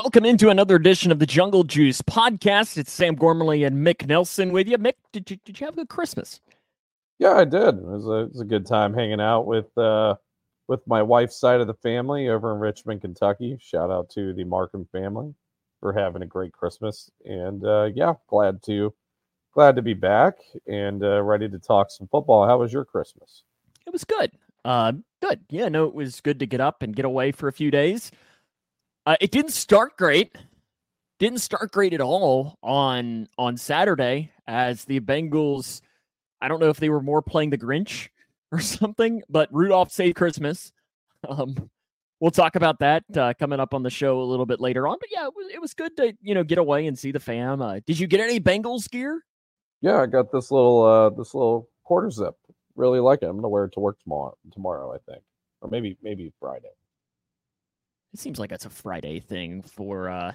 [0.00, 2.78] Welcome into another edition of the Jungle Juice podcast.
[2.78, 4.78] It's Sam Gormley and Mick Nelson with you.
[4.78, 6.40] Mick, did you, did you have a good Christmas?
[7.18, 7.74] Yeah, I did.
[7.74, 10.14] It was a, it was a good time hanging out with uh,
[10.68, 13.58] with my wife's side of the family over in Richmond, Kentucky.
[13.60, 15.34] Shout out to the Markham family
[15.80, 18.94] for having a great Christmas, and uh, yeah, glad to
[19.52, 20.34] glad to be back
[20.68, 22.46] and uh, ready to talk some football.
[22.46, 23.42] How was your Christmas?
[23.84, 24.30] It was good.
[24.64, 25.40] Uh, good.
[25.50, 28.12] Yeah, no, it was good to get up and get away for a few days.
[29.08, 30.36] Uh, it didn't start great.
[31.18, 35.80] Didn't start great at all on on Saturday as the Bengals.
[36.42, 38.08] I don't know if they were more playing the Grinch
[38.52, 40.72] or something, but Rudolph saved Christmas.
[41.26, 41.70] Um,
[42.20, 44.98] we'll talk about that uh, coming up on the show a little bit later on.
[45.00, 47.18] But yeah, it was, it was good to you know get away and see the
[47.18, 47.62] fam.
[47.62, 49.24] Uh, did you get any Bengals gear?
[49.80, 52.34] Yeah, I got this little uh, this little quarter zip.
[52.76, 53.30] Really like it.
[53.30, 54.36] I'm gonna wear it to work tomorrow.
[54.52, 55.22] Tomorrow, I think,
[55.62, 56.68] or maybe maybe Friday.
[58.12, 60.32] It seems like that's a Friday thing for uh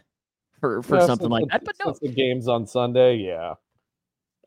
[0.60, 1.66] for for Yeah, something like the- that.
[1.66, 3.56] But no, the game's on Sunday, yeah.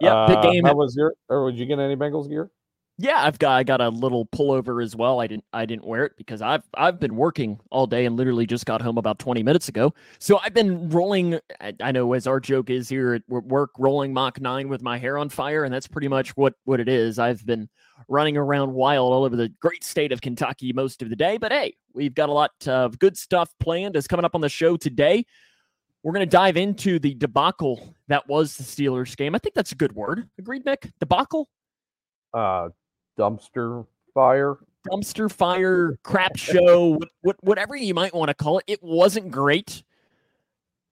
[0.00, 0.64] yeah, big Uh, game.
[0.64, 1.14] How was your?
[1.28, 2.50] Or did you get any Bengals gear?
[2.98, 5.20] Yeah, I've got I got a little pullover as well.
[5.20, 8.46] I didn't I didn't wear it because I've I've been working all day and literally
[8.46, 9.92] just got home about 20 minutes ago.
[10.18, 14.14] So I've been rolling I, I know as our joke is here at work rolling
[14.14, 17.18] Mach 9 with my hair on fire and that's pretty much what what it is.
[17.18, 17.68] I've been
[18.08, 21.52] running around wild all over the great state of Kentucky most of the day, but
[21.52, 24.76] hey, we've got a lot of good stuff planned is coming up on the show
[24.78, 25.26] today.
[26.02, 29.34] We're going to dive into the debacle that was the Steelers game.
[29.34, 30.28] I think that's a good word.
[30.38, 30.92] Agreed, Mick?
[31.00, 31.48] Debacle?
[32.32, 32.68] Uh,
[33.18, 34.56] dumpster fire.
[34.90, 38.64] dumpster fire crap show what, what, whatever you might want to call it.
[38.66, 39.82] It wasn't great.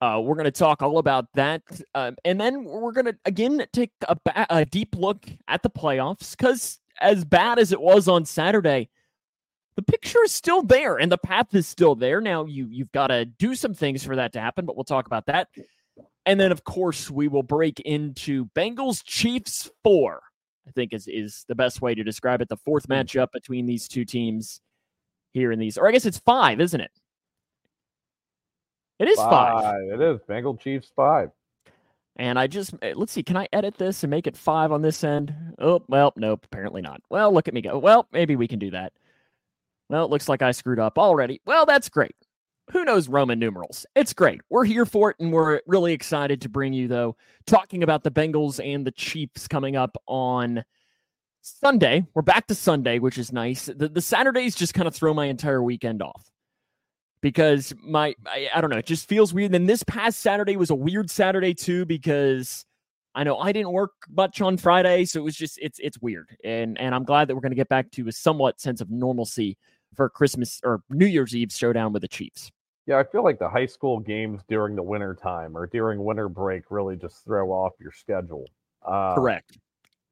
[0.00, 1.62] Uh, we're going to talk all about that.
[1.94, 5.70] Um, and then we're going to again take a, ba- a deep look at the
[5.70, 8.88] playoffs because as bad as it was on saturday
[9.76, 12.20] the picture is still there and the path is still there.
[12.20, 15.06] Now you you've got to do some things for that to happen but we'll talk
[15.06, 15.48] about that.
[16.26, 20.20] And then of course we will break into bengals chiefs 4
[20.66, 22.48] I think is is the best way to describe it.
[22.48, 24.60] The fourth matchup between these two teams
[25.32, 26.90] here in these, or I guess it's five, isn't it?
[28.98, 29.74] It is five.
[29.92, 31.30] It is Bengal Chiefs five.
[32.16, 34.82] And I just eh, let's see, can I edit this and make it five on
[34.82, 35.34] this end?
[35.58, 37.02] Oh, well, nope, apparently not.
[37.10, 37.78] Well, look at me go.
[37.78, 38.92] Well, maybe we can do that.
[39.88, 41.40] Well, it looks like I screwed up already.
[41.44, 42.14] Well, that's great.
[42.72, 43.84] Who knows Roman numerals?
[43.94, 44.40] It's great.
[44.48, 47.16] We're here for it, and we're really excited to bring you, though,
[47.46, 50.64] talking about the Bengals and the Chiefs coming up on
[51.42, 52.06] Sunday.
[52.14, 53.66] We're back to Sunday, which is nice.
[53.66, 56.30] The, the Saturdays just kind of throw my entire weekend off
[57.20, 59.54] because my, I, I don't know, it just feels weird.
[59.54, 62.64] And this past Saturday was a weird Saturday, too, because
[63.14, 66.36] I know I didn't work much on Friday, so it was just it's it's weird,
[66.42, 68.90] and and I'm glad that we're going to get back to a somewhat sense of
[68.90, 69.56] normalcy
[69.94, 72.50] for Christmas or New Year's Eve showdown with the Chiefs.
[72.86, 76.28] Yeah, I feel like the high school games during the winter time or during winter
[76.28, 78.44] break really just throw off your schedule.
[78.84, 79.56] Uh, Correct.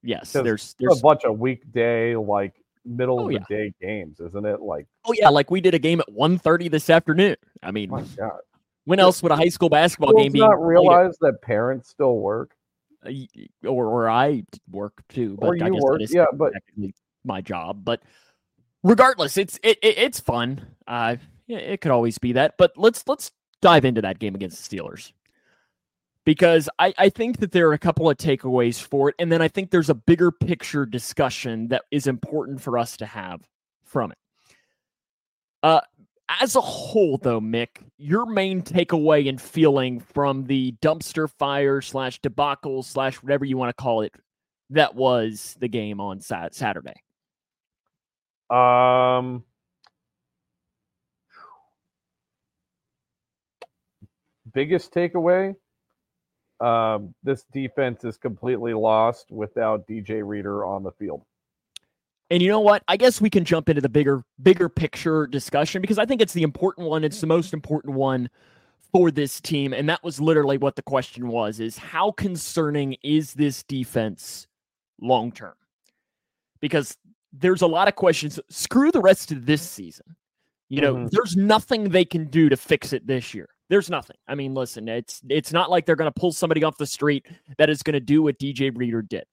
[0.03, 2.55] Yes, there's there's A bunch of weekday, like
[2.85, 3.45] middle Oh, of the yeah.
[3.49, 4.61] day games, isn't it?
[4.61, 7.37] Like, oh yeah, like we did a game at 1.30 this afternoon.
[7.63, 8.41] I mean, my God,
[8.85, 12.17] when else would a high school basketball Schools game be not realize that parents still
[12.17, 12.57] work,
[13.05, 13.29] y-
[13.65, 16.01] or or I work too, but or I you guess work.
[16.09, 16.53] Yeah, but
[17.25, 17.85] my job.
[17.85, 18.03] But
[18.83, 20.67] regardless, it's it, it it's fun.
[20.87, 21.17] Uh,
[21.49, 22.55] it could always be that.
[22.59, 25.13] But let's let's dive into that game against the Steelers
[26.25, 29.43] because I I think that there are a couple of takeaways for it, and then
[29.43, 33.43] I think there's a bigger picture discussion that is important for us to have
[33.85, 34.19] from it.
[35.63, 35.81] Uh.
[36.41, 42.21] As a whole, though, Mick, your main takeaway and feeling from the dumpster fire slash
[42.21, 44.15] debacle slash whatever you want to call it
[44.71, 46.95] that was the game on Sat- Saturday.
[48.53, 49.45] Um,
[54.53, 55.55] biggest takeaway.
[56.61, 61.25] Um, this defense is completely lost without DJ Reader on the field.
[62.31, 62.83] And you know what?
[62.89, 66.33] I guess we can jump into the bigger bigger picture discussion because I think it's
[66.33, 67.05] the important one.
[67.05, 68.31] It's the most important one
[68.93, 73.35] for this team and that was literally what the question was is how concerning is
[73.35, 74.47] this defense
[75.01, 75.55] long term?
[76.61, 76.97] Because
[77.33, 78.39] there's a lot of questions.
[78.51, 80.17] Screw the rest of this season.
[80.69, 81.11] You know, Mhm.
[81.11, 83.49] there's nothing they can do to fix it this year.
[83.69, 84.17] There's nothing.
[84.29, 87.27] I mean, listen, it's it's not like they're going to pull somebody off the street
[87.59, 89.25] that is going to do what DJ Reader did.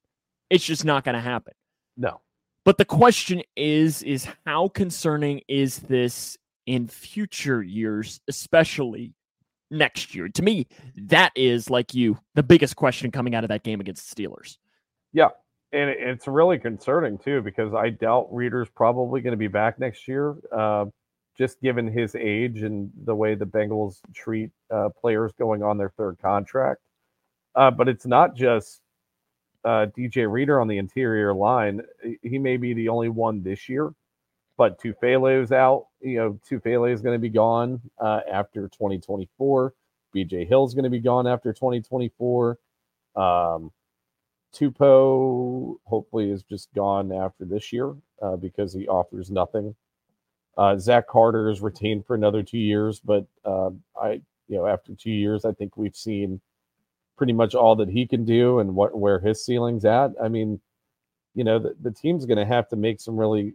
[0.50, 1.54] It's just not going to happen.
[1.98, 2.22] No.
[2.66, 9.14] But the question is is how concerning is this in future years, especially
[9.72, 10.28] next year?
[10.30, 14.14] To me, that is like you the biggest question coming out of that game against
[14.16, 14.58] the Steelers.
[15.14, 15.30] Yeah.
[15.72, 20.08] And it's really concerning too because I doubt Reader's probably going to be back next
[20.08, 20.36] year.
[20.52, 20.86] Uh,
[21.38, 25.90] just given his age and the way the Bengals treat uh, players going on their
[25.92, 26.82] third contract.
[27.56, 28.82] Uh, but it's not just
[29.64, 31.82] uh, DJ Reader on the interior line.
[32.22, 33.94] He may be the only one this year,
[34.58, 35.88] but Tufele's out.
[36.02, 39.74] You know, Tufele is going to be gone uh, after 2024.
[40.14, 42.58] BJ Hill's going to be gone after 2024.
[43.16, 43.72] Um,
[44.54, 49.76] Tupou hopefully is just gone after this year uh, because he offers nothing.
[50.58, 53.70] Uh, Zach Carter is retained for another two years, but uh,
[54.02, 56.42] I, you know, after two years, I think we've seen
[57.16, 60.12] pretty much all that he can do and what where his ceiling's at.
[60.22, 60.60] I mean,
[61.36, 63.54] you know, the, the team's going to have to make some really,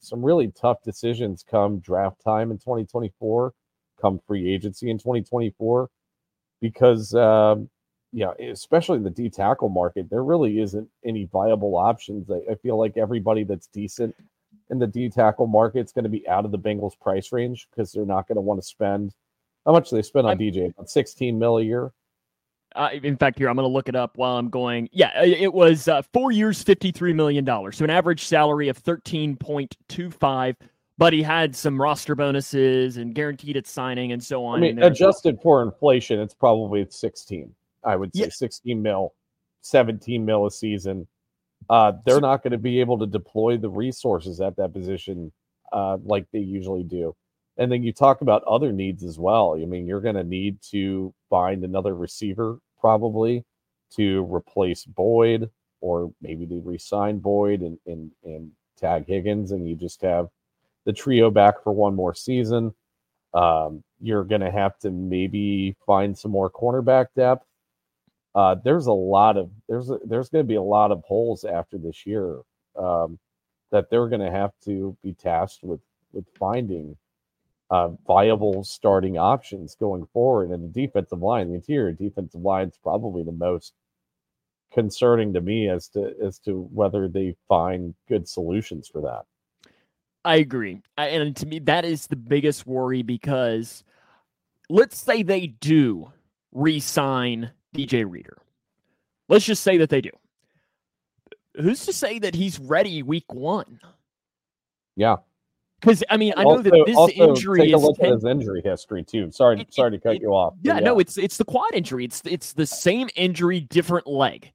[0.00, 3.52] some really tough decisions come draft time in 2024,
[4.00, 5.90] come free agency in 2024,
[6.60, 7.68] because um,
[8.16, 12.30] yeah, especially the D tackle market, there really isn't any viable options.
[12.30, 14.14] I, I feel like everybody that's decent
[14.70, 17.68] in the D tackle market is going to be out of the Bengals price range
[17.70, 19.12] because they're not going to want to spend
[19.66, 20.70] how much do they spend on I'm, DJ?
[20.70, 21.92] About 16 mil a year.
[22.74, 24.88] Uh, in fact, here I'm going to look it up while I'm going.
[24.92, 27.44] Yeah, it was uh, four years, $53 million.
[27.44, 30.56] So an average salary of 13.25
[30.98, 34.60] but he had some roster bonuses and guaranteed at signing and so on.
[34.60, 37.54] I mean, adjusted for inflation, it's probably 16.
[37.86, 38.30] I would say yeah.
[38.30, 39.14] 16 mil,
[39.62, 41.06] 17 mil a season.
[41.70, 45.32] Uh, they're not going to be able to deploy the resources at that position
[45.72, 47.14] uh, like they usually do.
[47.56, 49.56] And then you talk about other needs as well.
[49.60, 53.44] I mean, you're going to need to find another receiver probably
[53.94, 55.48] to replace Boyd,
[55.80, 60.28] or maybe they resign Boyd and, and, and tag Higgins, and you just have
[60.84, 62.74] the trio back for one more season.
[63.32, 67.46] Um, you're going to have to maybe find some more cornerback depth
[68.36, 71.42] uh, there's a lot of there's a, there's going to be a lot of holes
[71.44, 72.40] after this year
[72.78, 73.18] um,
[73.72, 75.80] that they're going to have to be tasked with
[76.12, 76.96] with finding
[77.70, 80.50] uh, viable starting options going forward.
[80.50, 83.72] And the defensive line, the interior defensive line, is probably the most
[84.70, 89.24] concerning to me as to as to whether they find good solutions for that.
[90.26, 93.82] I agree, and to me, that is the biggest worry because
[94.68, 96.12] let's say they do
[96.52, 98.38] re-sign DJ Reader.
[99.28, 100.10] Let's just say that they do.
[101.60, 103.80] Who's to say that he's ready week one?
[104.94, 105.16] Yeah.
[105.80, 108.62] Because I mean, I know that this also injury take a look at his injury
[108.64, 109.30] history too.
[109.30, 110.54] Sorry, it, sorry to cut it, you off.
[110.62, 112.04] Yeah, yeah, no, it's it's the quad injury.
[112.04, 114.52] It's it's the same injury, different leg.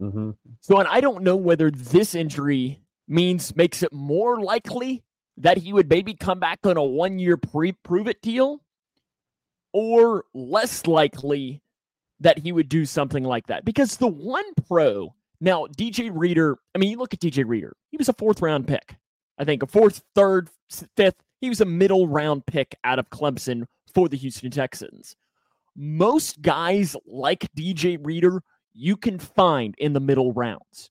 [0.00, 0.32] Mm-hmm.
[0.60, 2.78] So, and I don't know whether this injury
[3.08, 5.02] means makes it more likely
[5.38, 8.60] that he would maybe come back on a one year pre prove it deal,
[9.72, 11.62] or less likely
[12.20, 13.64] that he would do something like that.
[13.64, 17.96] Because the one pro, now DJ Reader, I mean, you look at DJ Reader, he
[17.96, 18.96] was a fourth round pick.
[19.38, 20.48] I think a fourth, third,
[20.96, 21.22] fifth.
[21.40, 25.14] He was a middle round pick out of Clemson for the Houston Texans.
[25.76, 28.42] Most guys like DJ Reader,
[28.72, 30.90] you can find in the middle rounds.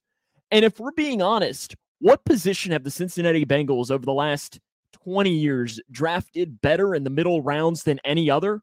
[0.52, 4.60] And if we're being honest, what position have the Cincinnati Bengals over the last
[4.92, 8.60] 20 years drafted better in the middle rounds than any other?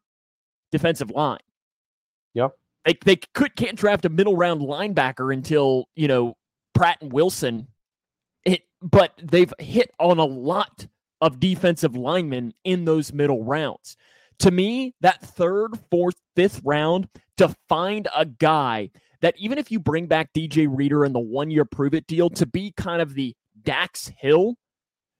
[0.72, 1.40] Defensive line.
[2.84, 6.36] They they could can't draft a middle round linebacker until you know
[6.74, 7.68] Pratt and Wilson.
[8.44, 10.86] It, but they've hit on a lot
[11.20, 13.96] of defensive linemen in those middle rounds.
[14.40, 18.90] To me, that third, fourth, fifth round to find a guy
[19.22, 22.28] that even if you bring back DJ Reader in the one year prove it deal
[22.30, 24.56] to be kind of the Dax Hill,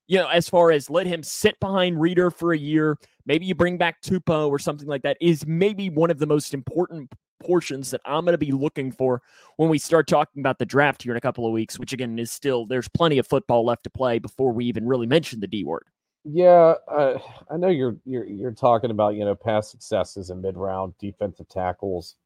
[0.07, 3.55] you know, as far as let him sit behind Reader for a year, maybe you
[3.55, 7.11] bring back Tupou or something like that, is maybe one of the most important
[7.41, 9.23] portions that I'm going to be looking for
[9.57, 12.19] when we start talking about the draft here in a couple of weeks, which again
[12.19, 15.47] is still, there's plenty of football left to play before we even really mention the
[15.47, 15.87] D word.
[16.25, 20.95] Yeah, I know you're you're you're talking about you know past successes and mid round
[20.99, 22.17] defensive tackles.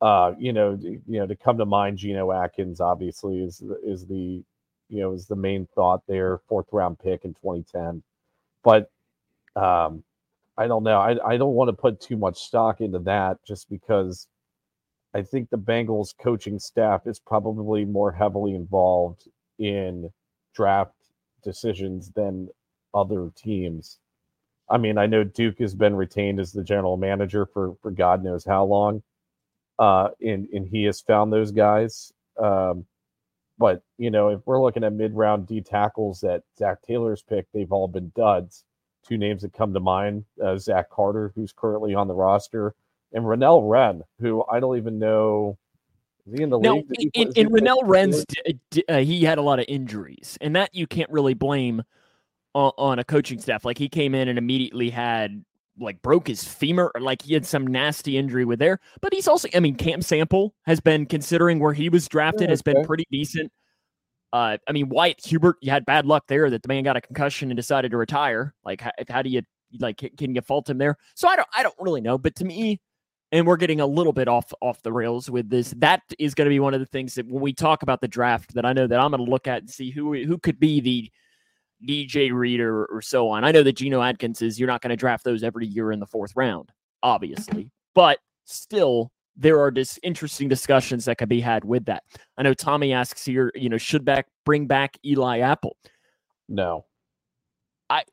[0.00, 4.42] Uh, you know, you know to come to mind, Geno Atkins obviously is is the
[4.88, 8.02] you know is the main thought there, fourth round pick in 2010.
[8.64, 8.90] But
[9.54, 10.02] um,
[10.56, 10.98] I don't know.
[10.98, 14.28] I, I don't want to put too much stock into that just because
[15.16, 19.26] I think the Bengals coaching staff is probably more heavily involved
[19.58, 20.10] in
[20.54, 20.92] draft
[21.42, 22.50] decisions than
[22.92, 23.98] other teams.
[24.68, 28.22] I mean, I know Duke has been retained as the general manager for for God
[28.22, 29.02] knows how long,
[29.78, 32.12] uh, and and he has found those guys.
[32.38, 32.84] Um,
[33.56, 37.54] but you know, if we're looking at mid round D tackles that Zac Taylor's picked,
[37.54, 38.64] they've all been duds
[39.06, 42.74] two names that come to mind uh, Zach Carter, who's currently on the roster,
[43.12, 45.58] and Renell Wren, who I don't even know.
[46.26, 46.84] Is he in the league?
[46.98, 48.24] He, in, in Renell Wren's,
[48.88, 51.82] uh, he had a lot of injuries, and that you can't really blame
[52.54, 53.64] on, on a coaching staff.
[53.64, 55.44] Like he came in and immediately had
[55.78, 58.80] like broke his femur or like he had some nasty injury with there.
[59.00, 62.50] But he's also, I mean, Cam Sample has been considering where he was drafted yeah,
[62.50, 63.52] has been pretty decent.
[64.32, 67.00] Uh, I mean, Wyatt Hubert, you had bad luck there that the man got a
[67.00, 68.54] concussion and decided to retire.
[68.64, 69.42] Like, how, how do you
[69.78, 69.98] like?
[70.16, 70.96] Can you fault him there?
[71.14, 72.18] So I don't, I don't really know.
[72.18, 72.80] But to me,
[73.32, 75.74] and we're getting a little bit off off the rails with this.
[75.78, 78.08] That is going to be one of the things that when we talk about the
[78.08, 80.60] draft, that I know that I'm going to look at and see who who could
[80.60, 81.10] be the
[81.86, 83.44] DJ Reader or so on.
[83.44, 86.00] I know that Geno Atkins is you're not going to draft those every year in
[86.00, 86.70] the fourth round,
[87.02, 92.02] obviously, but still there are just interesting discussions that could be had with that.
[92.38, 95.76] I know Tommy asks here, you know, should back bring back Eli Apple?
[96.48, 96.86] No.
[97.90, 98.04] I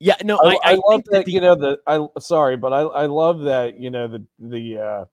[0.00, 2.80] yeah, no, I, I, I love that, the, you know the I sorry, but I
[2.82, 5.04] I love that you know the the uh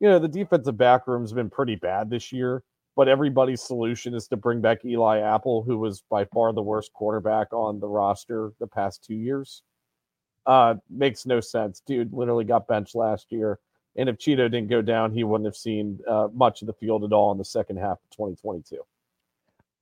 [0.00, 2.62] you know the defensive back room's been pretty bad this year,
[2.96, 6.92] but everybody's solution is to bring back Eli Apple, who was by far the worst
[6.92, 9.62] quarterback on the roster the past two years.
[10.46, 11.82] Uh, makes no sense.
[11.86, 13.58] Dude literally got benched last year.
[13.94, 17.04] And if Cheeto didn't go down, he wouldn't have seen uh, much of the field
[17.04, 18.78] at all in the second half of 2022.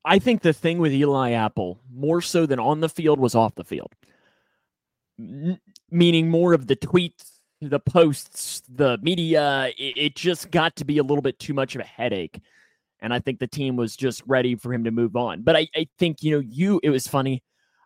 [0.05, 3.55] I think the thing with Eli Apple, more so than on the field, was off
[3.55, 3.93] the field.
[5.91, 9.73] Meaning more of the tweets, the posts, the media.
[9.79, 12.41] It, it just got to be a little bit too much of a headache.
[13.01, 15.43] And I think the team was just ready for him to move on.
[15.43, 17.43] But I, I think, you know, you, it was funny.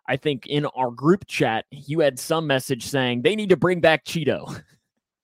[0.06, 3.80] I think in our group chat, you had some message saying they need to bring
[3.80, 4.62] back Cheeto.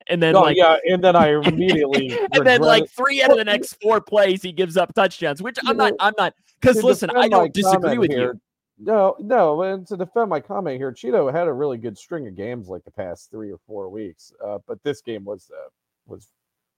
[0.07, 3.37] And then, oh, like, yeah, and then I immediately, and then, like, three out of
[3.37, 7.11] the next four plays, he gives up touchdowns, which I'm not, I'm not, because listen,
[7.11, 8.41] I don't disagree with here, you.
[8.83, 12.35] No, no, and to defend my comment here, Cheeto had a really good string of
[12.35, 15.69] games like the past three or four weeks, uh, but this game was uh,
[16.07, 16.29] was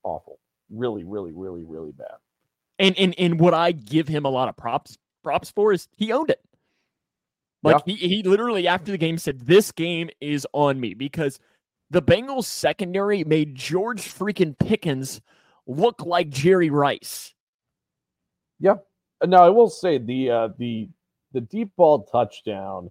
[0.03, 0.37] awful,
[0.69, 2.17] really, really, really, really bad.
[2.77, 6.11] And and and what I give him a lot of props props for is he
[6.11, 6.41] owned it.
[7.63, 7.95] Like yeah.
[7.95, 11.39] he, he literally after the game said, This game is on me because
[11.89, 15.21] the Bengals secondary made George freaking Pickens
[15.65, 17.33] look like Jerry Rice.
[18.59, 18.75] Yeah.
[19.25, 20.89] Now I will say the uh the
[21.33, 22.89] the deep ball touchdown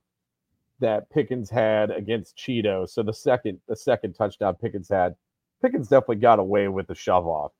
[0.80, 2.88] that Pickens had against Cheeto.
[2.88, 5.14] So the second the second touchdown Pickens had,
[5.62, 7.52] Pickens definitely got away with the shove off.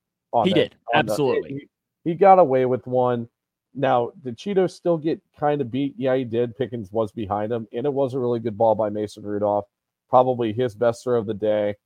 [0.45, 1.51] he that, did absolutely.
[1.51, 1.59] The,
[2.05, 3.29] he, he, got away with one.
[3.75, 5.95] Now, did Cheeto still get kind of beat?
[5.97, 6.57] Yeah, he did.
[6.59, 9.65] Pickens was behind him, and it was a really good ball by Mason Rudolph.
[10.11, 11.77] Probably his best throw of the day.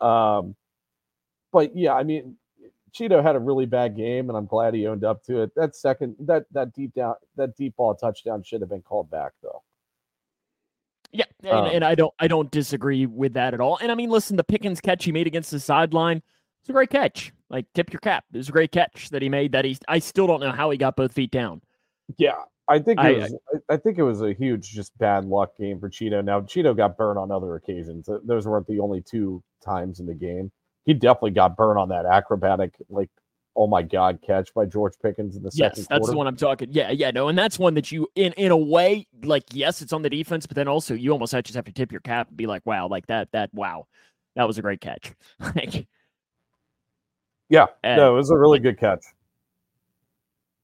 [0.00, 0.56] Um,
[1.52, 2.36] but yeah, I mean,
[2.92, 5.52] Cheeto had a really bad game, and I'm glad he owned up to it.
[5.56, 9.32] That second, that that deep down, that deep ball touchdown should have been called back,
[9.42, 9.62] though.
[11.10, 13.78] Yeah, and, um, and I don't, I don't disagree with that at all.
[13.80, 16.22] And I mean, listen, the Pickens catch he made against the sideline,
[16.60, 17.32] it's a great catch.
[17.48, 18.24] Like tip your cap.
[18.32, 19.52] It was a great catch that he made.
[19.52, 21.62] That he, I still don't know how he got both feet down.
[22.18, 23.34] Yeah, I think it I, was.
[23.54, 26.22] I, I, think it was a huge, just bad luck game for Cheeto.
[26.22, 28.08] Now Cheeto got burned on other occasions.
[28.24, 30.52] Those weren't the only two times in the game.
[30.88, 33.10] He definitely got burned on that acrobatic, like,
[33.54, 35.78] oh my god, catch by George Pickens in the yes, second.
[35.82, 36.68] Yes, that's the one I'm talking.
[36.72, 39.92] Yeah, yeah, no, and that's one that you, in in a way, like, yes, it's
[39.92, 42.28] on the defense, but then also you almost have, just have to tip your cap
[42.28, 43.86] and be like, wow, like that, that, wow,
[44.34, 45.12] that was a great catch.
[45.54, 45.86] like,
[47.50, 49.04] yeah, and, no, it was a really good catch.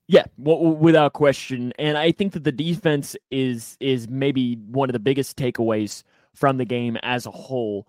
[0.07, 4.95] Yeah, w- without question, and I think that the defense is is maybe one of
[4.95, 6.03] the biggest takeaways
[6.33, 7.87] from the game as a whole,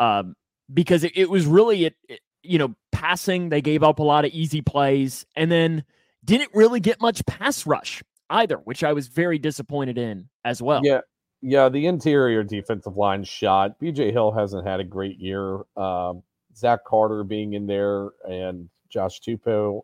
[0.00, 0.34] um,
[0.72, 3.48] because it, it was really it, it, you know passing.
[3.48, 5.84] They gave up a lot of easy plays, and then
[6.24, 10.80] didn't really get much pass rush either, which I was very disappointed in as well.
[10.84, 11.00] Yeah,
[11.40, 13.78] yeah, the interior defensive line shot.
[13.80, 15.60] BJ Hill hasn't had a great year.
[15.76, 16.22] Um,
[16.56, 19.82] Zach Carter being in there and Josh Tupou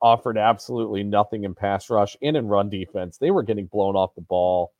[0.00, 3.18] offered absolutely nothing in pass rush and in run defense.
[3.18, 4.72] They were getting blown off the ball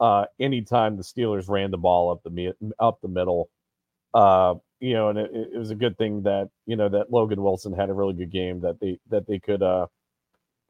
[0.00, 3.50] uh, anytime the Steelers ran the ball up the up the middle.
[4.14, 7.42] Uh, you know, and it, it, was a good thing that you know that Logan
[7.42, 9.86] Wilson had a really good game that they that they could uh,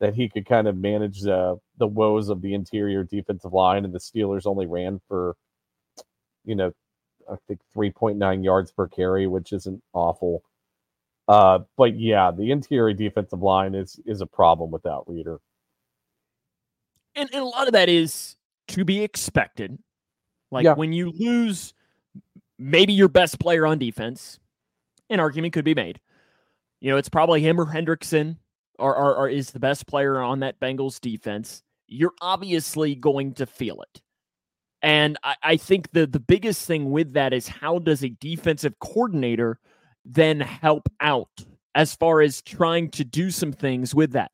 [0.00, 3.94] that he could kind of manage the the woes of the interior defensive line, and
[3.94, 5.36] the Steelers only ran for
[6.44, 6.72] you know
[7.30, 10.42] I think 3.9 yards per carry, which isn't awful.
[11.26, 15.40] Uh, but yeah, the interior defensive line is is a problem without Reader.
[17.14, 18.36] And, and a lot of that is
[18.68, 19.78] to be expected.
[20.50, 20.74] Like yeah.
[20.74, 21.74] when you lose
[22.58, 24.38] maybe your best player on defense,
[25.10, 26.00] an argument could be made.
[26.80, 28.36] You know, it's probably him or Hendrickson
[28.78, 31.62] or, is the best player on that Bengals defense.
[31.86, 34.00] You're obviously going to feel it.
[34.82, 38.78] And I, I think the the biggest thing with that is how does a defensive
[38.78, 39.58] coordinator
[40.04, 44.30] then help out as far as trying to do some things with that?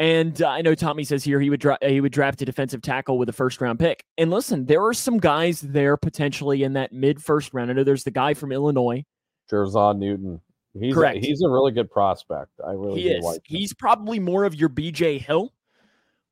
[0.00, 2.80] And uh, I know Tommy says here he would dra- he would draft a defensive
[2.80, 4.02] tackle with a first round pick.
[4.16, 7.70] And listen, there are some guys there potentially in that mid first round.
[7.70, 9.04] I know there's the guy from Illinois,
[9.52, 10.40] Jer'Zhan Newton.
[10.72, 11.18] He's Correct.
[11.18, 12.50] A, he's a really good prospect.
[12.66, 13.24] I really he do is.
[13.24, 13.36] like.
[13.50, 13.58] him.
[13.58, 15.52] He's probably more of your BJ Hill,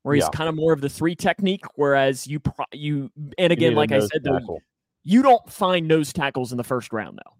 [0.01, 0.29] where he's Yeah.
[0.29, 1.63] kind of more of the three technique.
[1.75, 4.57] Whereas you pro- you and again, a like I said, though,
[5.03, 7.33] you don't find nose tackles in the first round though.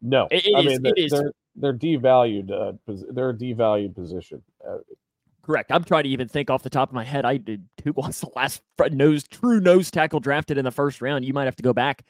[0.00, 2.50] no, It- it I is- mean they're, is- they're they're devalued.
[2.50, 2.72] Uh,
[3.12, 4.42] they're a devalued position.
[4.66, 4.78] Uh,
[5.44, 5.70] Correct.
[5.70, 7.24] I'm trying to even think off the top of my head.
[7.24, 11.24] I did who was the last nose true nose tackle drafted in the first round?
[11.24, 12.02] You might have to go back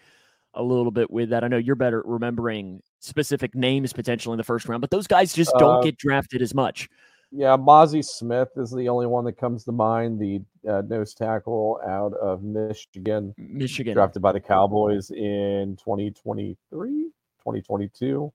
[0.55, 1.43] a little bit with that.
[1.43, 5.09] I know you're better at remembering specific names potentially in the first round, but those
[5.09, 6.89] guys just don't Uh, get drafted as much.
[7.33, 10.21] yeah, Mazi Smith is the only one that comes to mind.
[10.21, 13.95] The uh, nose tackle out of Michigan, Michigan.
[13.95, 16.57] drafted by the Cowboys in 2023,
[17.41, 18.33] 2022.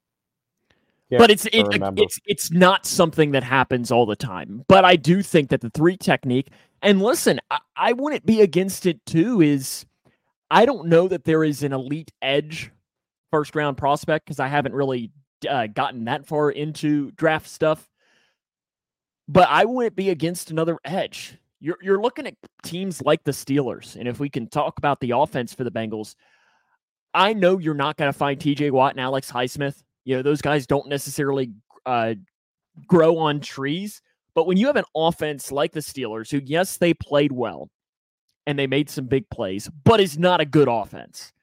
[1.09, 1.65] Can't but it's it,
[1.97, 4.63] it's it's not something that happens all the time.
[4.67, 6.49] But I do think that the three technique
[6.81, 9.41] and listen, I, I wouldn't be against it too.
[9.41, 9.85] Is
[10.51, 12.71] I don't know that there is an elite edge
[13.31, 15.11] first round prospect because I haven't really
[15.49, 17.89] uh, gotten that far into draft stuff.
[19.27, 21.37] But I wouldn't be against another edge.
[21.59, 25.11] You're you're looking at teams like the Steelers, and if we can talk about the
[25.11, 26.15] offense for the Bengals,
[27.13, 28.71] I know you're not going to find T.J.
[28.71, 29.83] Watt and Alex Highsmith.
[30.05, 31.51] You know those guys don't necessarily
[31.85, 32.15] uh,
[32.87, 34.01] grow on trees,
[34.33, 37.69] but when you have an offense like the Steelers, who yes they played well
[38.47, 41.33] and they made some big plays, but is not a good offense.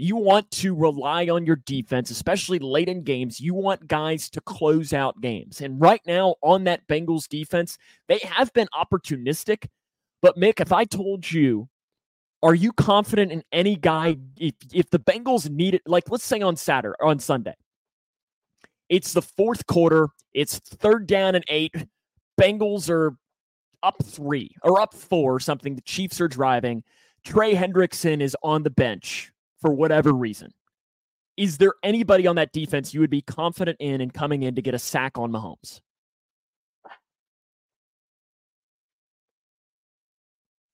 [0.00, 3.40] You want to rely on your defense, especially late in games.
[3.40, 5.60] You want guys to close out games.
[5.60, 9.66] And right now, on that Bengals defense, they have been opportunistic.
[10.22, 11.68] But, Mick, if I told you,
[12.44, 14.16] are you confident in any guy?
[14.36, 17.54] If, if the Bengals need it, like let's say on Saturday on Sunday,
[18.88, 21.74] it's the fourth quarter, it's third down and eight.
[22.40, 23.16] Bengals are
[23.82, 25.74] up three or up four or something.
[25.74, 26.84] The Chiefs are driving.
[27.24, 30.52] Trey Hendrickson is on the bench for whatever reason.
[31.36, 34.62] Is there anybody on that defense you would be confident in and coming in to
[34.62, 35.80] get a sack on Mahomes?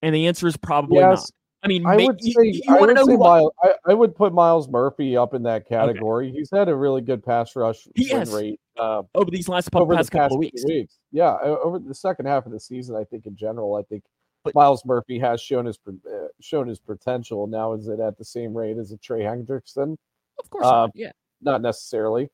[0.03, 1.31] And the answer is probably not.
[1.65, 4.35] I mean, I would say you I would know say Miles, I, I would put
[4.35, 6.31] Miles Murphy up in that category.
[6.31, 7.89] He's had a really good pass rush
[8.31, 10.63] rate uh, over these last pu- over past the past couple weeks.
[10.67, 10.99] weeks.
[11.11, 14.05] Yeah, over the second half of the season, I think in general, I think
[14.45, 17.47] But- Miles Murphy has shown his uh, shown his potential.
[17.47, 19.97] Now, is it at the same rate as a Trey Hendrickson?
[20.39, 20.91] Of course, Uh, not.
[20.95, 21.13] yeah.
[21.41, 22.29] Not necessarily,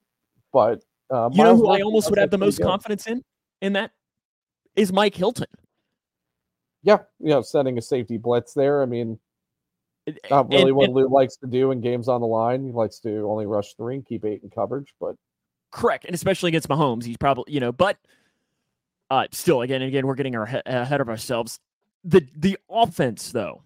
[0.53, 2.66] but uh, You know Miles who I almost would have the most good.
[2.66, 3.23] confidence in?
[3.62, 3.93] In that
[4.75, 5.47] is Mike Hilton.
[6.83, 8.83] Yeah, you know, setting a safety blitz there.
[8.83, 9.19] I mean,
[10.31, 12.64] not really and- what and- Lou likes to do in games on the line.
[12.64, 15.16] He likes to only rush three and keep eight in coverage, but
[15.73, 17.97] Correct, and especially against Mahomes, he's probably you know, but
[19.11, 21.61] uh, still, again, and again, we're getting our he- ahead of ourselves.
[22.03, 23.62] The the offense, though,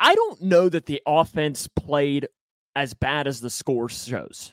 [0.00, 2.28] I- don't know that the offense played
[2.76, 4.52] as bad as the score shows.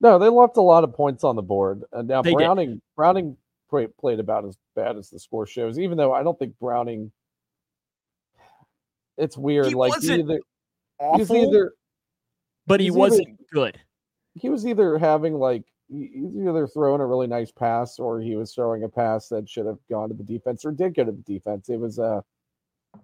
[0.00, 1.82] No, they left a lot of points on the board.
[1.92, 2.36] And now They did.
[2.36, 3.36] Browning Browning
[3.68, 7.12] play, played about as bad as the score shows, even though I don't think Browning.
[9.16, 9.66] It's weird.
[9.66, 11.72] He like he wasn't either, he was Awful, either
[12.66, 13.78] but he wasn't good.
[14.34, 18.36] he was either having like he- he's either throwing a really nice pass or he
[18.36, 21.12] was throwing a pass that should have gone to the defense or did go to
[21.12, 21.68] the defense.
[21.68, 22.20] It was uh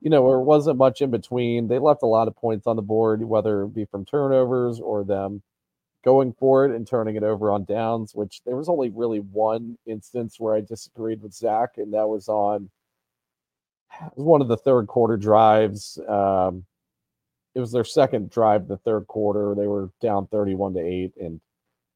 [0.00, 1.68] you know, there wasn't much in between.
[1.68, 5.05] They left a lot of points on the board, whether it be from turnovers or
[5.05, 5.42] them
[6.04, 9.76] going for it and turning it over on downs, which there was only really one
[9.86, 12.70] instance where I disagreed with Zach, and that was on
[14.02, 15.98] it was one of the third quarter drives.
[16.08, 16.64] Um,
[17.54, 19.54] it was their second drive the third quarter.
[19.54, 21.12] They were down 31 to 8.
[21.20, 21.40] And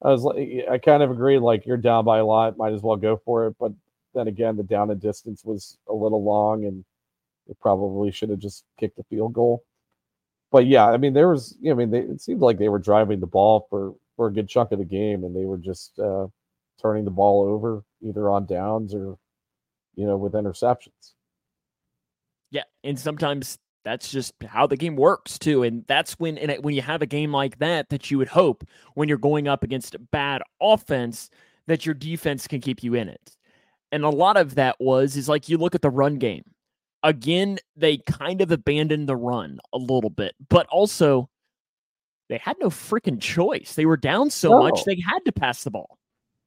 [0.01, 0.37] I was like,
[0.69, 3.47] I kind of agreed, like, you're down by a lot, might as well go for
[3.47, 3.55] it.
[3.59, 3.73] But
[4.13, 6.85] then again, the down and distance was a little long and
[7.47, 9.63] they probably should have just kicked a field goal.
[10.51, 12.69] But yeah, I mean, there was, you know, I mean, they, it seemed like they
[12.69, 15.57] were driving the ball for, for a good chunk of the game and they were
[15.57, 16.27] just uh,
[16.81, 19.17] turning the ball over either on downs or,
[19.95, 21.13] you know, with interceptions.
[22.51, 26.75] Yeah, and sometimes that's just how the game works too, and that's when and when
[26.75, 28.63] you have a game like that that you would hope
[28.95, 31.29] when you're going up against a bad offense
[31.67, 33.35] that your defense can keep you in it.
[33.91, 36.43] And a lot of that was is like you look at the run game.
[37.03, 41.29] Again, they kind of abandoned the run a little bit, but also
[42.27, 43.73] they had no freaking choice.
[43.75, 45.97] They were down so much they had to pass the ball.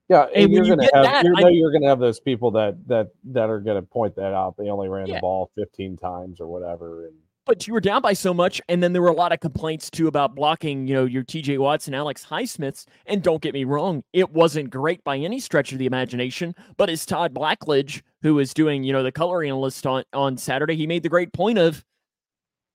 [0.09, 2.51] Yeah, And and, you're gonna get have that, you I- you're gonna have those people
[2.53, 4.57] that that that are gonna point that out.
[4.59, 5.15] They only ran Yeah.
[5.17, 8.81] the ball 15 times or whatever, and But you were down by so much, and
[8.81, 11.89] then there were a lot of complaints too about blocking, you know, your TJ Watts
[11.89, 12.87] and Alex Highsmiths.
[13.07, 16.55] And don't get me wrong, it wasn't great by any stretch of the imagination.
[16.77, 20.77] But as Todd Blackledge, who was doing, you know, the color analyst on, on Saturday,
[20.77, 21.85] he made the great point of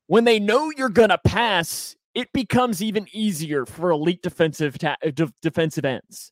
[0.07, 5.11] when they know you're gonna pass, it becomes even easier for elite defensive ta- uh,
[5.11, 6.31] de- defensive ends.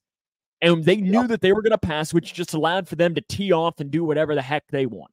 [0.61, 3.21] And they knew that they were going to pass, which just allowed for them to
[3.21, 5.11] tee off and do whatever the heck they want.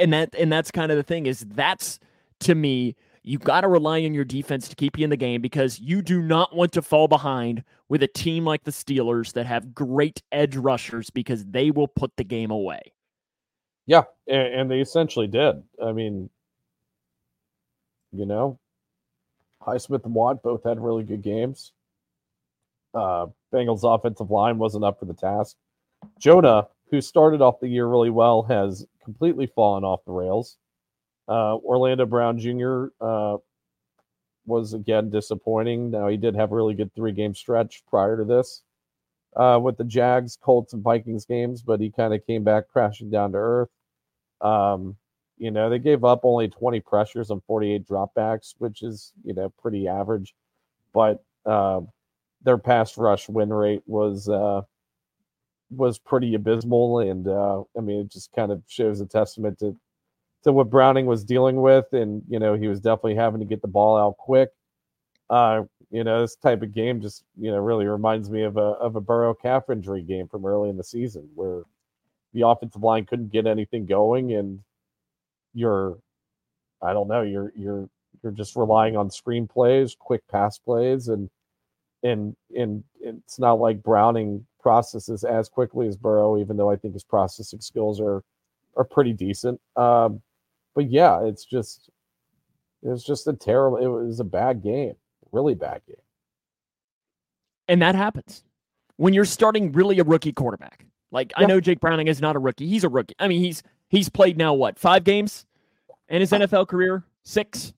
[0.00, 1.98] And that and that's kind of the thing is that's
[2.40, 5.42] to me you got to rely on your defense to keep you in the game
[5.42, 9.44] because you do not want to fall behind with a team like the Steelers that
[9.44, 12.80] have great edge rushers because they will put the game away.
[13.86, 15.62] Yeah, and, and they essentially did.
[15.84, 16.30] I mean,
[18.12, 18.58] you know,
[19.62, 21.72] Highsmith and Watt both had really good games.
[22.94, 25.56] Uh, Bengals offensive line wasn't up for the task.
[26.18, 30.56] Jonah, who started off the year really well, has completely fallen off the rails.
[31.28, 32.86] Uh, Orlando Brown Jr.
[33.00, 33.36] Uh,
[34.46, 35.90] was again disappointing.
[35.90, 38.62] Now he did have a really good three game stretch prior to this
[39.36, 43.10] uh, with the Jags, Colts, and Vikings games, but he kind of came back crashing
[43.10, 43.68] down to earth.
[44.40, 44.96] Um,
[45.38, 49.50] you know, they gave up only 20 pressures and 48 dropbacks, which is, you know,
[49.60, 50.34] pretty average.
[50.92, 51.80] But uh,
[52.42, 54.62] their pass rush win rate was uh,
[55.70, 59.76] was pretty abysmal, and uh, I mean, it just kind of shows a testament to
[60.42, 63.62] to what Browning was dealing with, and you know, he was definitely having to get
[63.62, 64.50] the ball out quick.
[65.28, 68.60] Uh, you know, this type of game just you know really reminds me of a
[68.60, 71.62] of a Burrow calf injury game from early in the season where
[72.32, 74.60] the offensive line couldn't get anything going, and
[75.54, 75.98] you're,
[76.82, 77.88] I don't know, you're you're
[78.22, 81.28] you're just relying on screen plays, quick pass plays, and
[82.02, 86.94] and and it's not like Browning processes as quickly as Burrow, even though I think
[86.94, 88.22] his processing skills are
[88.76, 89.60] are pretty decent.
[89.76, 90.20] Um,
[90.74, 91.90] but yeah, it's just
[92.82, 93.78] it was just a terrible.
[93.78, 94.94] It was a bad game,
[95.32, 95.96] really bad game.
[97.68, 98.42] And that happens
[98.96, 100.86] when you're starting really a rookie quarterback.
[101.10, 101.44] Like yeah.
[101.44, 103.14] I know Jake Browning is not a rookie; he's a rookie.
[103.18, 105.46] I mean, he's he's played now what five games
[106.08, 107.72] in his NFL career, six.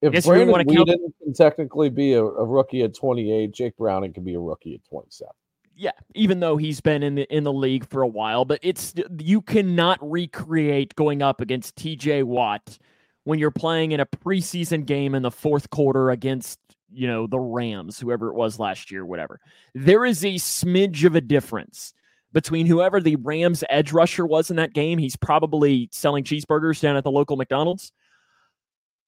[0.00, 4.24] If Brandon Weeden count- can technically be a, a, rookie at 28, Jake Browning can
[4.24, 5.30] be a rookie at 27
[5.76, 8.94] yeah, even though he's been in the in the league for a while, but it's
[9.18, 12.78] you cannot recreate going up against TJ Watt
[13.24, 16.58] when you're playing in a preseason game in the fourth quarter against,
[16.92, 19.40] you know, the Rams, whoever it was last year, whatever.
[19.74, 21.94] There is a smidge of a difference
[22.32, 24.98] between whoever the Rams edge rusher was in that game.
[24.98, 27.92] He's probably selling cheeseburgers down at the local McDonald's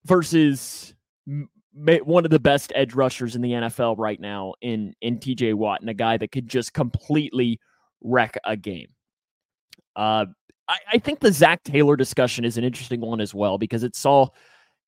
[0.04, 0.94] versus
[1.74, 5.80] one of the best edge rushers in the NFL right now in in TJ Watt
[5.80, 7.58] and a guy that could just completely
[8.02, 8.88] wreck a game.
[9.96, 10.26] Uh,
[10.68, 14.04] I, I think the Zac Taylor discussion is an interesting one as well because it's
[14.06, 14.34] all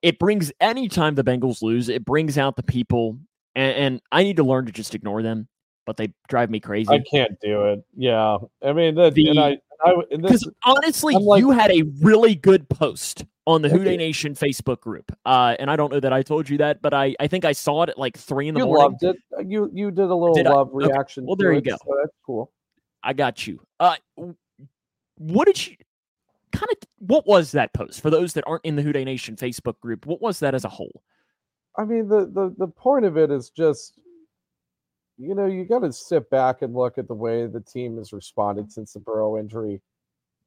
[0.03, 3.19] it brings anytime the Bengals lose, it brings out the people,
[3.55, 5.49] and, and I need to learn to just ignore them,
[5.87, 6.91] but they drive me crazy.
[6.91, 7.85] I can't do it.
[7.97, 9.59] Yeah, I mean, the, the and I
[10.11, 14.81] because honestly, like, you had a really good post on the Who Dey Nation Facebook
[14.81, 15.17] group.
[15.25, 17.53] Uh, and I don't know that I told you that, but I, I think I
[17.53, 18.99] saw it at like three in the you morning.
[19.01, 19.17] Loved it.
[19.37, 20.77] Uh, you you did a little did love I?
[20.77, 21.23] reaction.
[21.23, 21.27] Okay.
[21.29, 21.77] Well, there you it, go.
[21.77, 22.53] So that's cool.
[23.03, 23.61] I got you.
[23.79, 23.97] Uh,
[25.19, 25.77] what did you
[26.53, 26.77] kind of?
[26.99, 30.07] What was that post for those that aren't in the Who Dey Nation Facebook group?
[30.07, 31.03] What was that as a whole?
[31.79, 34.01] I mean, the the the point of it is just,
[35.19, 38.13] you know, you got to sit back and look at the way the team has
[38.13, 39.81] responded since the Burrow injury.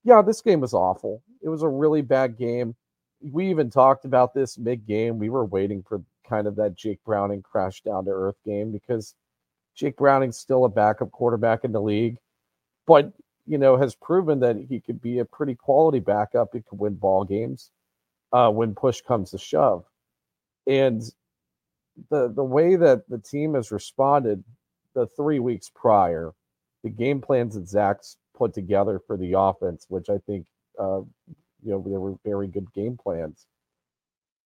[0.03, 1.23] Yeah, this game was awful.
[1.41, 2.75] It was a really bad game
[3.21, 5.17] we even talked about this mid game.
[5.17, 9.15] We were waiting for kind of that Jake Browning crash down to earth game because
[9.75, 12.17] Jake Browning's still a backup quarterback in the league,
[12.87, 13.11] but
[13.45, 16.49] you know has proven that he could be a pretty quality backup.
[16.53, 17.71] He could win ball games
[18.31, 19.85] uh, when push comes to shove,
[20.67, 21.01] and
[22.09, 24.43] the the way that the team has responded
[24.95, 26.33] the three weeks prior,
[26.83, 30.45] the game plans that Zach's put together for the offense, which I think
[30.79, 31.01] uh,
[31.63, 33.45] you know, they were very good game plans.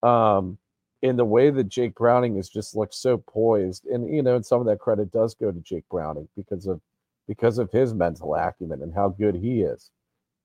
[0.02, 0.58] Um,
[1.02, 4.46] in the way that Jake Browning has just looked so poised, and you know, and
[4.46, 6.82] some of that credit does go to Jake Browning because of
[7.28, 9.92] because of his mental acumen and how good he is.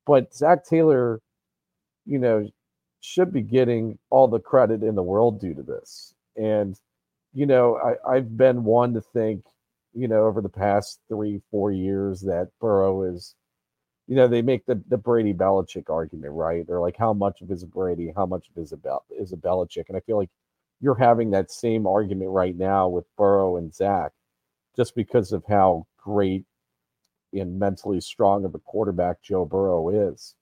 [0.05, 1.21] But Zac Taylor,
[2.05, 2.49] you know,
[3.01, 6.13] should be getting all the credit in the world due to this.
[6.35, 6.79] And,
[7.33, 9.43] you know, I, I've been one to think,
[9.93, 13.35] you know, over the past three, four years that Burrow is
[14.09, 16.65] you know, they make the, the Brady Belichick argument, right?
[16.65, 19.37] They're like, how much of is Brady, how much of is a, Bel- is a
[19.37, 19.83] Belichick?
[19.87, 20.31] And I feel like
[20.81, 24.11] you're having that same argument right now with Burrow and Zach
[24.75, 26.43] just because of how great
[27.33, 30.33] and mentally strong of a quarterback Joe Burrow is.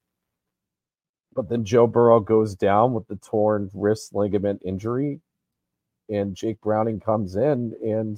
[1.35, 5.19] But then Joe Burrow goes down with the torn wrist ligament injury,
[6.09, 8.17] and Jake Browning comes in, and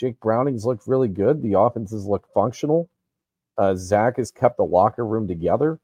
[0.00, 1.42] Jake Browning's looked really good.
[1.42, 2.88] The offenses look functional.
[3.58, 5.78] Uh, Zach has kept the locker room together.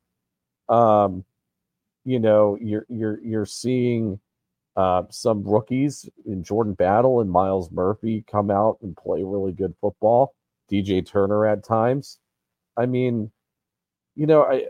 [0.71, 1.23] Um,
[2.07, 4.19] you know, you're you're you're seeing
[4.75, 9.75] uh, some rookies in Jordan Battle and Miles Murphy come out and play really good
[9.83, 10.35] football.
[10.73, 12.19] DJ Turner at times.
[12.75, 13.31] I mean,
[14.15, 14.65] you know, I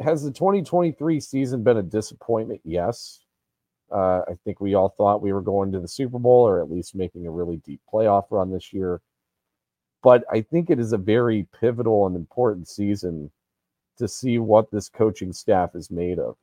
[0.00, 2.60] has the 2023 season been a disappointment?
[2.62, 3.20] Yes.
[3.92, 6.70] Uh, I think we all thought we were going to the Super Bowl or at
[6.70, 9.00] least making a really deep playoff run this year.
[10.02, 13.30] But I think it is a very pivotal and important season
[13.98, 16.36] to see what this coaching staff is made of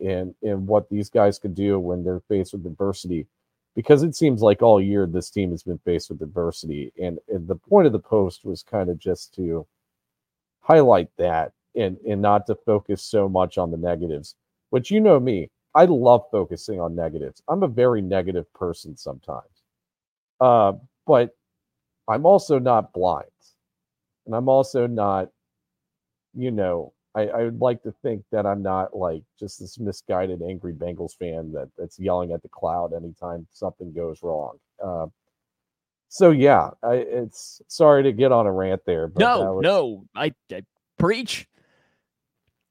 [0.00, 3.26] and and what these guys could do when they're faced with adversity
[3.74, 7.48] because it seems like all year this team has been faced with adversity and, and
[7.48, 9.66] the point of the post was kind of just to
[10.60, 14.34] highlight that and and not to focus so much on the negatives.
[14.70, 17.40] But you know me, I love focusing on negatives.
[17.46, 19.62] I'm a very negative person sometimes.
[20.40, 20.72] Uh,
[21.06, 21.36] but
[22.08, 23.30] I'm also not blind.
[24.26, 25.28] And I'm also not,
[26.34, 30.42] you know, I, I would like to think that I'm not like just this misguided,
[30.42, 34.58] angry Bengals fan that, that's yelling at the cloud anytime something goes wrong.
[34.84, 35.06] Uh,
[36.08, 39.06] so yeah, I, it's sorry to get on a rant there.
[39.06, 39.62] But no, was...
[39.62, 40.62] no, I, I
[40.98, 41.46] preach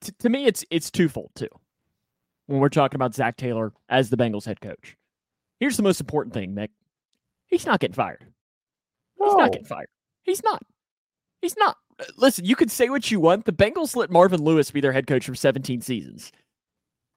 [0.01, 1.47] t- to me, it's it's twofold too.
[2.47, 4.95] When we're talking about Zac Taylor as the Bengals head coach,
[5.59, 6.69] here's the most important thing, Mick.
[7.47, 8.25] He's not getting fired.
[9.19, 9.89] He's not getting fired.
[10.23, 10.61] He's not.
[11.41, 11.77] He's not.
[11.99, 13.45] Uh, listen, you can say what you want.
[13.45, 16.31] The Bengals let Marvin Lewis be their head coach for 17 seasons.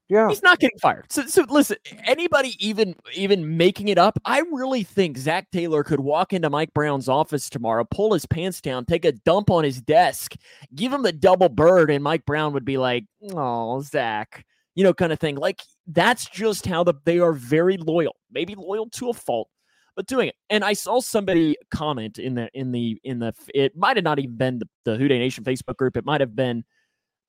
[0.08, 0.28] Yeah.
[0.28, 1.06] He's not getting fired.
[1.08, 6.00] So so listen, anybody even even making it up, I really think Zach Taylor could
[6.00, 9.80] walk into Mike Brown's office tomorrow, pull his pants down, take a dump on his
[9.80, 10.34] desk,
[10.74, 14.94] give him the double bird, and Mike Brown would be like, Oh, Zach, you know,
[14.94, 15.36] kind of thing.
[15.36, 19.48] Like that's just how the they are very loyal, maybe loyal to a fault,
[19.96, 20.36] but doing it.
[20.48, 24.18] And I saw somebody comment in the in the in the it might have not
[24.18, 25.96] even been the, the Who Dey Nation Facebook group.
[25.96, 26.64] It might have been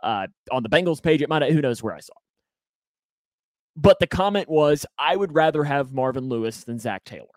[0.04, 1.22] uh, on the Bengals page.
[1.22, 2.14] It might have, who knows where I saw.
[2.14, 2.32] It
[3.76, 7.28] but the comment was, I would rather have Marvin Lewis than Zac Taylor.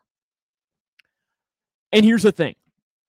[1.93, 2.57] And here's the thing.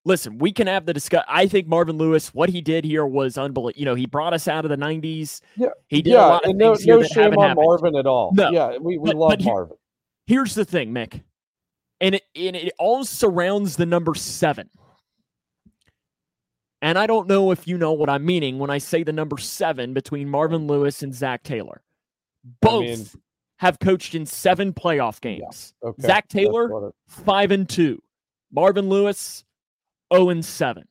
[0.07, 1.25] Listen, we can have the discuss.
[1.27, 3.79] I think Marvin Lewis, what he did here was unbelievable.
[3.79, 5.41] You know, he brought us out of the '90s.
[5.57, 7.65] Yeah, he did yeah, a lot of and things no, no here shame on happened.
[7.65, 8.31] Marvin at all.
[8.35, 9.77] No, yeah, we, we but, love but here, Marvin.
[10.27, 11.23] Here's the thing, Mick,
[11.99, 14.69] and it and it all surrounds the number seven.
[16.83, 19.39] And I don't know if you know what I'm meaning when I say the number
[19.39, 21.81] seven between Marvin Lewis and Zac Taylor.
[22.61, 23.07] Both I mean,
[23.57, 25.73] have coached in seven playoff games.
[25.81, 25.89] Yeah.
[25.89, 26.01] Okay.
[26.03, 27.99] Zac Taylor, five and two.
[28.51, 29.43] Marvin Lewis,
[30.13, 30.87] 0 and 7.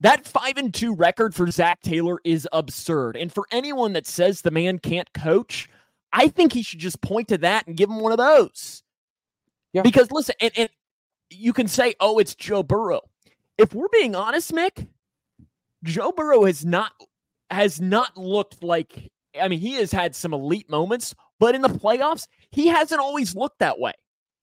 [0.00, 3.16] That five and two record for Zac Taylor is absurd.
[3.16, 5.68] And for anyone that says the man can't coach,
[6.12, 8.82] I think he should just point to that and give him one of those.
[9.72, 9.82] Yeah.
[9.82, 10.68] Because listen, and, and
[11.30, 13.00] you can say, oh, it's Joe Burrow.
[13.58, 14.86] If we're being honest, Mick,
[15.82, 16.92] Joe Burrow has not
[17.50, 21.68] has not looked like I mean, he has had some elite moments, but in the
[21.68, 23.92] playoffs, he hasn't always looked that way.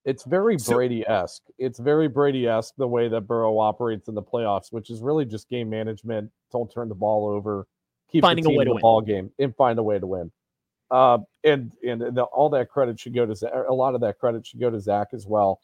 [0.05, 1.41] It's very Brady esque.
[1.57, 5.25] It's very Brady esque the way that Burrow operates in the playoffs, which is really
[5.25, 6.31] just game management.
[6.51, 7.67] Don't turn the ball over,
[8.11, 8.81] keep finding a way to the win.
[8.81, 10.31] ball game, and find a way to win.
[10.91, 13.51] Uh, and and the, all that credit should go to Zach.
[13.67, 15.59] A lot of that credit should go to Zach as well.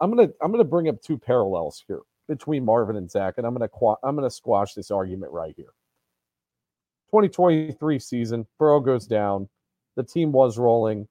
[0.00, 3.52] I'm gonna I'm gonna bring up two parallels here between Marvin and Zach, and I'm
[3.52, 3.68] gonna
[4.02, 5.74] I'm gonna squash this argument right here.
[7.10, 9.50] 2023 season, Burrow goes down.
[9.96, 11.06] The team was rolling,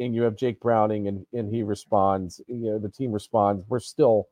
[0.00, 2.40] and you have Jake Browning, and, and he responds.
[2.48, 3.62] You know, the team responds.
[3.68, 4.28] We're still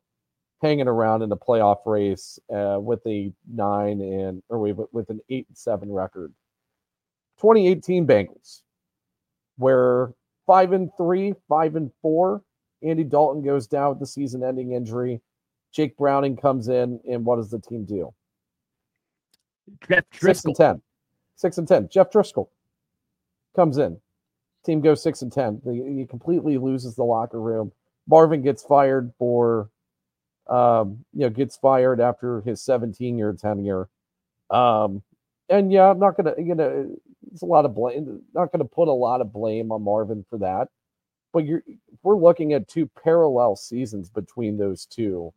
[0.60, 5.20] hanging around in the playoff race uh, with a nine and or with, with an
[5.30, 6.32] eight and seven record.
[7.38, 8.62] 2018 Bengals,
[9.56, 10.12] where
[10.46, 12.42] five and three, five and four.
[12.82, 15.20] Andy Dalton goes down with the season-ending injury.
[15.72, 18.14] Jake Browning comes in, and what does the team do?
[20.12, 20.82] Six and ten
[21.38, 21.88] six and ten.
[21.88, 22.48] Jeff Driskel
[23.56, 23.98] comes in.
[24.64, 25.60] Team goes six and ten.
[25.64, 27.72] He completely loses the locker room.
[28.06, 29.70] Marvin gets fired for,
[30.48, 33.88] um, you know, gets fired after his 17 year tenure.
[34.50, 35.02] Um,
[35.48, 36.96] and yeah, I'm not gonna, you know,
[37.32, 38.22] it's a lot of blame.
[38.34, 40.68] Not gonna put a lot of blame on Marvin for that.
[41.32, 41.62] But you're,
[42.02, 45.32] we're looking at two parallel seasons between those two.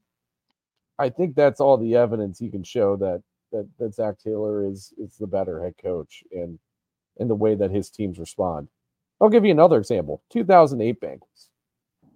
[0.99, 4.93] I think that's all the evidence you can show that that that Zac Taylor is
[4.97, 6.59] is the better head coach in
[7.17, 8.69] in the way that his teams respond.
[9.21, 10.23] I'll give you another example.
[10.31, 11.47] 2008 Bengals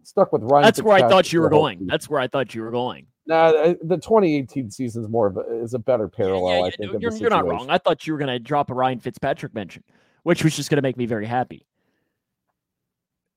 [0.03, 0.63] stuck with Ryan.
[0.63, 1.85] That's where I thought you were going.
[1.87, 3.07] That's where I thought you were going.
[3.27, 6.53] Nah, the 2018 season is more of a, is a better parallel.
[6.53, 7.69] Yeah, yeah, I think you're, you're not wrong.
[7.69, 9.83] I thought you were going to drop a Ryan Fitzpatrick mention,
[10.23, 11.65] which was just going to make me very happy.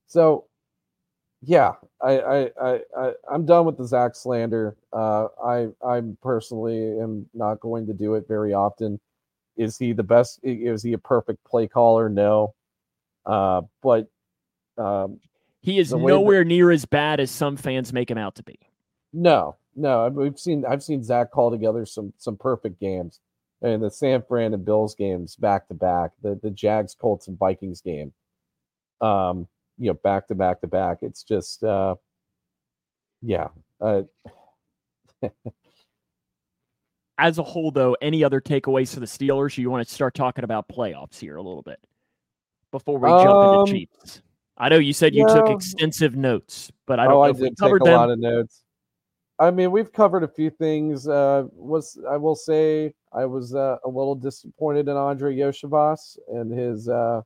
[0.05, 0.45] So,
[1.41, 4.75] yeah, I I I, I am done with the Zach slander.
[4.93, 8.99] Uh, I I personally am not going to do it very often.
[9.57, 10.39] Is he the best?
[10.43, 12.09] Is he a perfect play caller?
[12.09, 12.53] No.
[13.29, 14.07] Uh, but
[14.79, 15.19] um,
[15.61, 18.57] he is nowhere that, near as bad as some fans make him out to be.
[19.13, 20.09] No, no.
[20.09, 23.19] We've seen I've seen Zac call together some some perfect games,
[23.61, 27.37] and the San Fran and Bills games back to back, the the Jags, Colts, and
[27.37, 28.13] Vikings game.
[28.99, 30.97] Um, you know, back to back to back.
[31.01, 31.95] It's just, uh,
[33.21, 33.49] yeah.
[33.79, 34.01] Uh,
[37.17, 39.57] As a whole, though, any other takeaways for the Steelers?
[39.57, 41.79] You want to start talking about playoffs here a little bit
[42.71, 44.21] before we jump um, into Chiefs?
[44.57, 47.37] I know you said you took extensive notes, but I don't oh, know I if
[47.37, 47.99] we covered take a them.
[47.99, 48.63] lot of notes.
[49.39, 51.07] I mean, we've covered a few things.
[51.07, 56.51] Uh, was I will say I was uh, a little disappointed in Andre Iosivas and
[56.51, 57.21] his uh,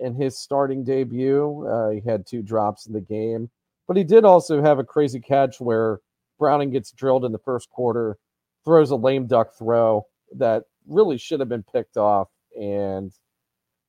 [0.00, 1.64] in his starting debut.
[1.66, 3.48] Uh, he had two drops in the game,
[3.86, 6.00] but he did also have a crazy catch where
[6.40, 8.18] Browning gets drilled in the first quarter,
[8.64, 10.04] throws a lame duck throw
[10.36, 12.28] that really should have been picked off,
[12.60, 13.12] and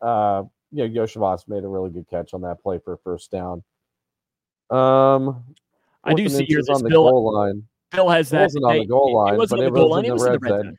[0.04, 3.32] uh, you know Iosivas made a really good catch on that play for a first
[3.32, 3.64] down.
[4.70, 5.44] Um,
[6.04, 7.64] I do see here this on the Bill, goal line.
[7.92, 8.42] Bill has that.
[8.42, 10.06] It wasn't on the goal line, it wasn't but on the goal line.
[10.06, 10.78] It was in the red zone.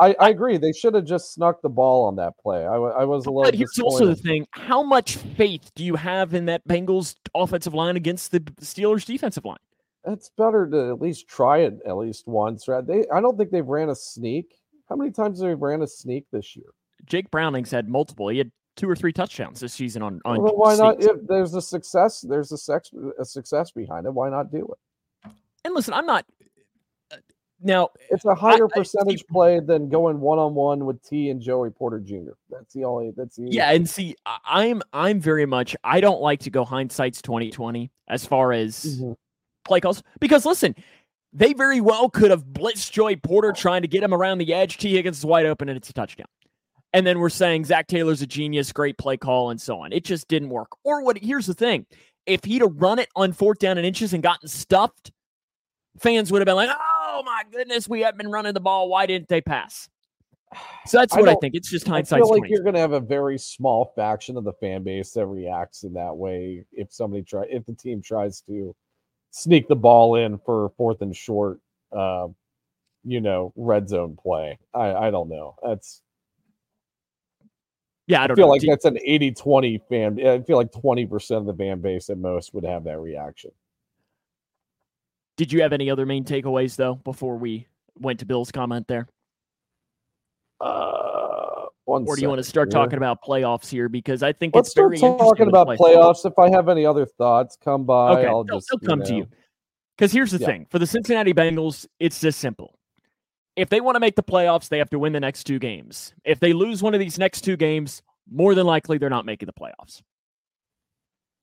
[0.00, 0.56] I, I agree.
[0.56, 2.66] They should have just snuck the ball on that play.
[2.66, 3.44] I, I was a little.
[3.44, 7.74] But here's also the thing: how much faith do you have in that Bengals offensive
[7.74, 9.58] line against the Steelers defensive line?
[10.06, 12.66] It's better to at least try it at least once.
[12.66, 12.84] Right?
[12.84, 14.56] They, I don't think they've ran a sneak.
[14.88, 16.66] How many times have they ran a sneak this year?
[17.06, 18.28] Jake Browning's had multiple.
[18.28, 20.42] He had two or three touchdowns this season on on.
[20.42, 21.02] Well, why not?
[21.02, 24.14] If there's a success, there's a sex a success behind it.
[24.14, 25.30] Why not do it?
[25.64, 26.26] And listen, I'm not
[27.64, 31.30] now it's a higher I, percentage I, play than going one on one with T
[31.30, 32.32] and Joey Porter Jr.
[32.50, 33.12] That's the only.
[33.16, 33.72] That's the yeah.
[33.72, 35.74] And see, I'm I'm very much.
[35.82, 39.12] I don't like to go hindsight's twenty twenty as far as mm-hmm.
[39.64, 40.76] play calls because listen,
[41.32, 44.76] they very well could have blitzed Joey Porter trying to get him around the edge.
[44.76, 46.28] Tee Higgins is wide open and it's a touchdown.
[46.94, 49.92] And then we're saying Zac Taylor's a genius, great play call, and so on.
[49.92, 50.68] It just didn't work.
[50.84, 51.18] Or what?
[51.18, 51.84] Here's the thing:
[52.24, 55.12] if he'd have run it on fourth down and inches and gotten stuffed,
[55.98, 58.88] fans would have been like, oh my goodness, we have been running the ball.
[58.88, 59.88] Why didn't they pass?
[60.86, 61.54] So that's what I, I think.
[61.54, 62.18] It's just hindsight.
[62.18, 65.12] I feel like you're going to have a very small faction of the fan base
[65.12, 68.76] that reacts in that way if somebody try if the team tries to
[69.30, 71.58] sneak the ball in for fourth and short,
[71.90, 72.28] uh,
[73.02, 74.58] you know, red zone play.
[74.72, 75.56] I I don't know.
[75.60, 76.02] That's
[78.06, 78.52] yeah, I don't I feel know.
[78.52, 80.26] like that's an 80-20 fan.
[80.26, 83.50] I feel like 20% of the fan base at most would have that reaction.
[85.36, 87.66] Did you have any other main takeaways though before we
[87.98, 89.08] went to Bill's comment there?
[90.60, 92.80] Uh, or do you want to start here.
[92.80, 93.88] talking about playoffs here?
[93.88, 96.24] Because I think let's start talking about playoffs.
[96.24, 98.18] If I have any other thoughts, come by.
[98.18, 99.04] Okay, I'll just they'll come know.
[99.06, 99.28] to you.
[99.96, 100.46] Because here's the yeah.
[100.46, 102.78] thing: for the Cincinnati Bengals, it's just simple.
[103.56, 106.12] If they want to make the playoffs, they have to win the next two games.
[106.24, 109.46] If they lose one of these next two games, more than likely they're not making
[109.46, 110.02] the playoffs.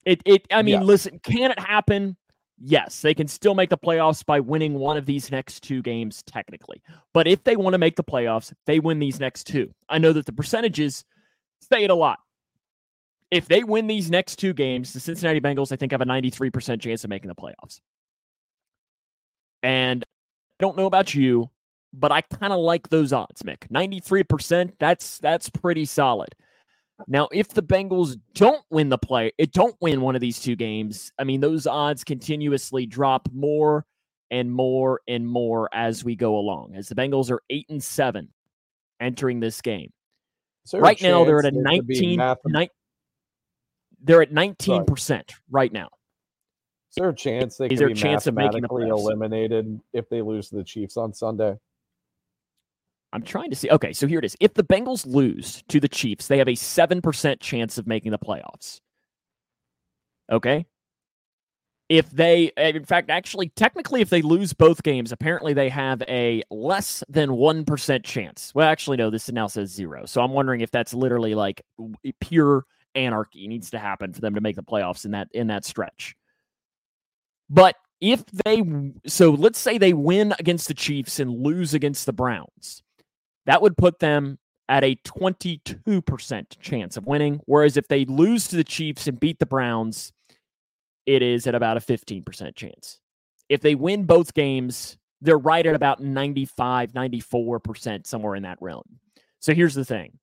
[0.06, 0.45] It, it.
[0.52, 0.84] I mean, yeah.
[0.84, 2.17] listen, can it happen?
[2.63, 6.21] yes, they can still make the playoffs by winning one of these next two games,
[6.24, 6.82] technically.
[7.13, 9.74] But if they want to make the playoffs, they win these next two.
[9.89, 11.04] I know that the percentages
[11.71, 12.19] say it a lot.
[13.32, 16.82] If they win these next two games, the Cincinnati Bengals, I think, have a 93%
[16.82, 17.80] chance of making the playoffs.
[19.63, 21.50] And I don't know about you,
[21.94, 23.68] but I kind of like those odds, Mick.
[23.70, 26.30] 93%, that's that's pretty solid.
[27.08, 30.56] Now, if the Bengals don't win the play, it don't win one of these two
[30.56, 33.86] games, I mean, those odds continuously drop more
[34.30, 36.76] and more and more as we go along.
[36.76, 38.30] As the Bengals are eight and seven
[39.00, 39.92] entering this game.
[40.74, 42.70] Right now, they're at a 19, ni-
[44.04, 45.89] they're at 19% right now.
[46.92, 50.22] Is there a chance they Is there a chance of making the eliminated if they
[50.22, 51.56] lose to the Chiefs on Sunday?
[53.14, 53.70] I'm trying to see.
[53.70, 54.38] Okay, so here it is.
[54.39, 58.20] If the Bengals lose to the Chiefs, they have a 7% chance of making the
[58.20, 58.80] playoffs.
[60.32, 60.66] Okay.
[61.89, 66.01] If they, eh, in fact, actually, technically, if they lose both games, apparently they have
[66.03, 68.53] a less than 1% chance.
[68.55, 70.05] Well, actually, no, this now says zero.
[70.05, 71.62] So I'm wondering if that's literally like
[72.22, 72.64] pure
[72.95, 76.16] anarchy needs to happen for them to make the playoffs in that in that stretch.
[77.49, 78.64] But if they
[79.05, 82.84] so let's say they win against the Chiefs and lose against the Browns.
[83.46, 84.38] That would put them
[84.70, 87.42] at a 22% chance of winning.
[87.46, 90.14] Whereas if they lose to the Chiefs and beat the Browns,
[91.06, 93.00] it is at about a 15% chance.
[93.50, 98.84] If they win both games, they're right at about 95, 94%, somewhere in that realm.
[99.39, 100.18] So here's the thing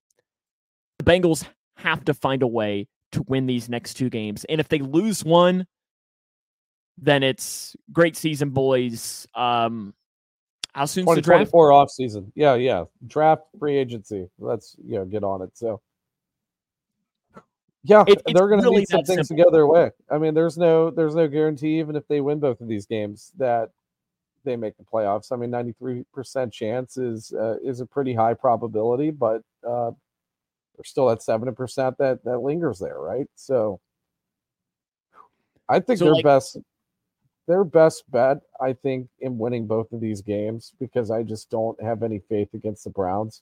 [0.97, 1.45] the Bengals
[1.77, 4.45] have to find a way to win these next two games.
[4.45, 5.65] And if they lose one,
[6.97, 9.25] then it's great season, boys.
[9.35, 9.93] Um,
[10.73, 11.45] how soon's the draft?
[11.51, 12.31] 2024 off season.
[12.35, 12.85] Yeah, yeah.
[13.07, 14.29] Draft free agency.
[14.39, 15.51] Let's you know get on it.
[15.57, 15.81] So
[17.83, 19.91] yeah, It- they're going to really need some things to go their way.
[20.09, 23.31] I mean, there's no there's no guarantee even if they win both of these games
[23.37, 23.71] that
[24.43, 25.31] they make the playoffs.
[25.31, 29.91] I mean, 93% chance is uh, is a pretty high probability, but uh,
[30.75, 33.27] there's still that 70% that that lingers there, right?
[33.35, 33.79] So
[35.67, 36.57] I think So, their like- best
[37.49, 41.81] their best bet, I think, in winning both of these games, because I just don't
[41.83, 43.41] have any faith against the Browns,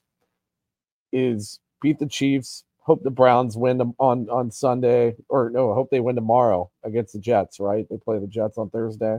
[1.12, 2.64] is beat the Chiefs.
[2.80, 6.70] Hope the Browns win them on on Sunday, or no, I hope they win tomorrow
[6.84, 7.60] against the Jets.
[7.60, 7.86] Right?
[7.90, 9.18] They play the Jets on Thursday.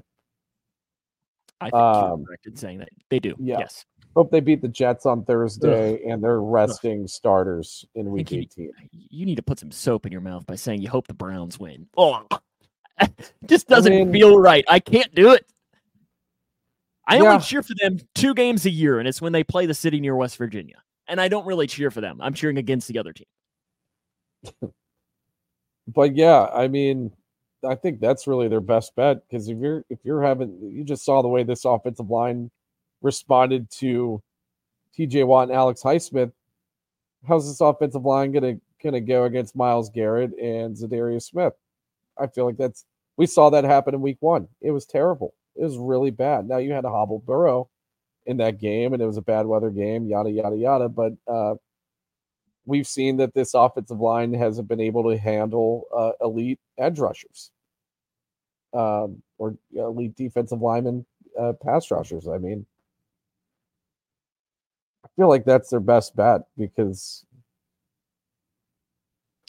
[1.61, 2.89] I think Um, you're correct in saying that.
[3.09, 3.35] They do.
[3.39, 3.59] yeah.
[3.59, 3.85] Yes.
[4.15, 8.71] Hope they beat the Jets on Thursday, and they're resting starters in Week you- 18.
[8.91, 11.59] You need to put some soap in your mouth by saying you hope the Browns
[11.59, 11.87] win.
[11.95, 12.25] Oh,
[13.45, 14.66] just doesn't mean- feel right.
[14.68, 15.45] I can't do it.
[17.08, 17.32] I Yeah.
[17.34, 20.00] only cheer for them two games a year, and it's when they play the city
[20.00, 20.76] near West Virginia.
[21.08, 22.20] And I don't really cheer for them.
[22.22, 23.26] I'm cheering against the other team.
[25.88, 27.12] but yeah, I mean,
[27.68, 31.04] I think that's really their best bet because if you're if you're having you just
[31.04, 32.52] saw the way this offensive line
[33.02, 34.22] responded to
[34.97, 36.32] TJ Watt and Alex Highsmith.
[37.28, 41.54] How's this offensive line gonna gonna go against Myles Garrett and Za'Darius Smith?
[42.18, 42.86] I feel like that's
[43.20, 44.47] we saw that happen in week one.
[44.61, 45.34] It was terrible.
[45.57, 46.47] It was really bad.
[46.47, 47.70] Now you had a hobbled Burrow
[48.26, 50.88] in that game, and it was a bad weather game, yada yada yada.
[50.88, 51.55] But uh
[52.65, 57.51] we've seen that this offensive line hasn't been able to handle uh, elite edge rushers
[58.74, 61.05] um, or elite defensive linemen,
[61.38, 62.28] uh, pass rushers.
[62.28, 62.65] I mean,
[65.03, 67.26] I feel like that's their best bet because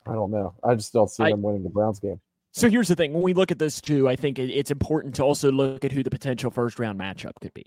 [0.06, 0.54] I don't know.
[0.64, 2.20] I just don't see I- them winning the Browns game.
[2.52, 5.22] So here's the thing: when we look at this too, I think it's important to
[5.22, 7.64] also look at who the potential first round matchup could be.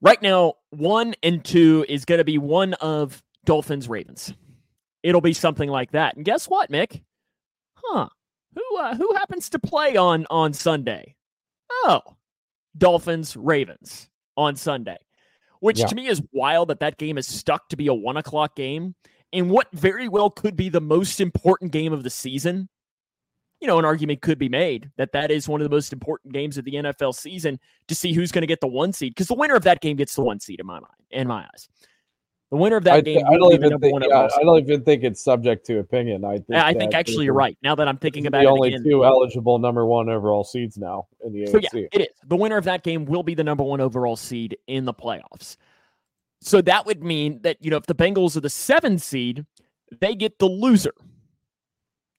[0.00, 4.32] Right now, one and two is going to be one of Dolphins Ravens.
[5.02, 6.16] It'll be something like that.
[6.16, 7.02] And guess what, Mick?
[7.76, 8.08] Huh?
[8.54, 11.14] Who uh, who happens to play on on Sunday?
[11.70, 12.02] Oh,
[12.76, 14.98] Dolphins Ravens on Sunday,
[15.60, 15.86] which Yeah.
[15.86, 18.94] to me is wild that that game is stuck to be a one o'clock game
[19.32, 22.68] in what very well could be the most important game of the season
[23.60, 26.32] you know, an argument could be made that that is one of the most important
[26.32, 29.28] games of the NFL season to see who's going to get the one seed because
[29.28, 31.68] the winner of that game gets the one seed in my mind, in my eyes.
[32.50, 34.04] The winner of that I, game, I don't even think.
[34.08, 36.24] yeah, I don't even think it's subject to opinion.
[36.24, 36.54] I think.
[36.54, 37.58] I think actually you're right.
[37.62, 40.78] Now that I'm thinking about the it only again, two eligible number one overall seeds
[40.78, 41.62] now in the So AFC.
[41.74, 42.08] yeah, it is.
[42.26, 45.56] The winner of that game will be the number one overall seed in the playoffs.
[46.40, 49.44] So that would mean that, you know, if the Bengals are the seven seed,
[50.00, 50.94] they get the loser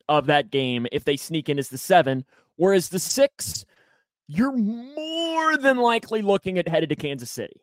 [0.10, 2.26] of that game if they sneak in as the seven.
[2.58, 3.64] Whereas the six,
[4.28, 7.62] you're more than likely looking at headed to Kansas City.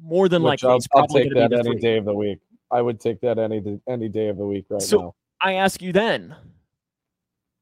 [0.00, 1.80] More than Which likely, I'll, it's I'll probably take going to that any three.
[1.80, 2.40] day of the week.
[2.72, 5.14] I would take that any any day of the week right So- now.
[5.40, 6.34] I ask you then,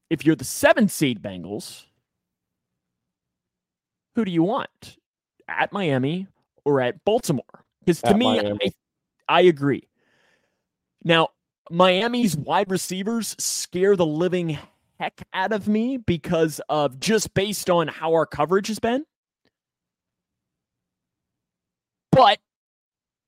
[0.09, 1.85] if you're the seven seed Bengals,
[4.15, 4.97] who do you want
[5.47, 6.27] at Miami
[6.63, 7.65] or at Baltimore?
[7.79, 8.53] Because to At me, I,
[9.27, 9.87] I agree.
[11.03, 11.29] Now,
[11.71, 14.59] Miami's wide receivers scare the living
[14.99, 19.05] heck out of me because of just based on how our coverage has been.
[22.11, 22.39] But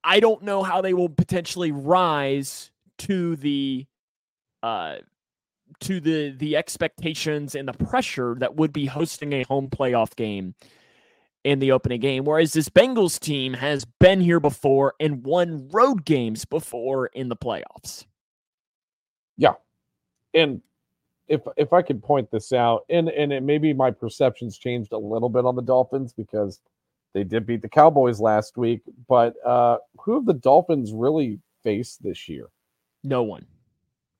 [0.04, 2.70] I don't know how they will potentially rise
[3.00, 3.88] to the
[4.62, 4.98] uh
[5.80, 10.54] to the the expectations and the pressure that would be hosting a home playoff game
[11.44, 16.06] in the opening game whereas this Bengals team has been here before and won road
[16.06, 18.06] games before in the playoffs.
[20.34, 20.62] And
[21.28, 24.98] if if I could point this out, and and it, maybe my perceptions changed a
[24.98, 26.60] little bit on the Dolphins because
[27.14, 32.04] they did beat the Cowboys last week, but uh who have the Dolphins really faced
[32.04, 32.48] this year?
[33.04, 33.46] No one.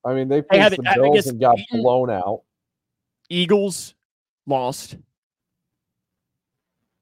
[0.06, 2.42] I mean, they faced the Bills and got blown out.
[3.30, 3.96] Eagles
[4.46, 4.98] lost.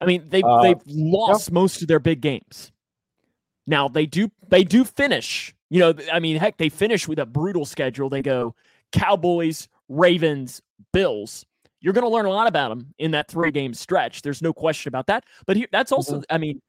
[0.00, 2.72] I mean, they Uh, they've lost most of their big games.
[3.66, 5.54] Now they do they do finish.
[5.72, 8.10] You know, I mean, heck, they finish with a brutal schedule.
[8.10, 8.54] They go
[8.92, 10.60] Cowboys, Ravens,
[10.92, 11.46] Bills.
[11.80, 14.20] You're going to learn a lot about them in that three game stretch.
[14.20, 15.24] There's no question about that.
[15.46, 16.34] But here, that's also, mm-hmm.
[16.34, 16.60] I mean,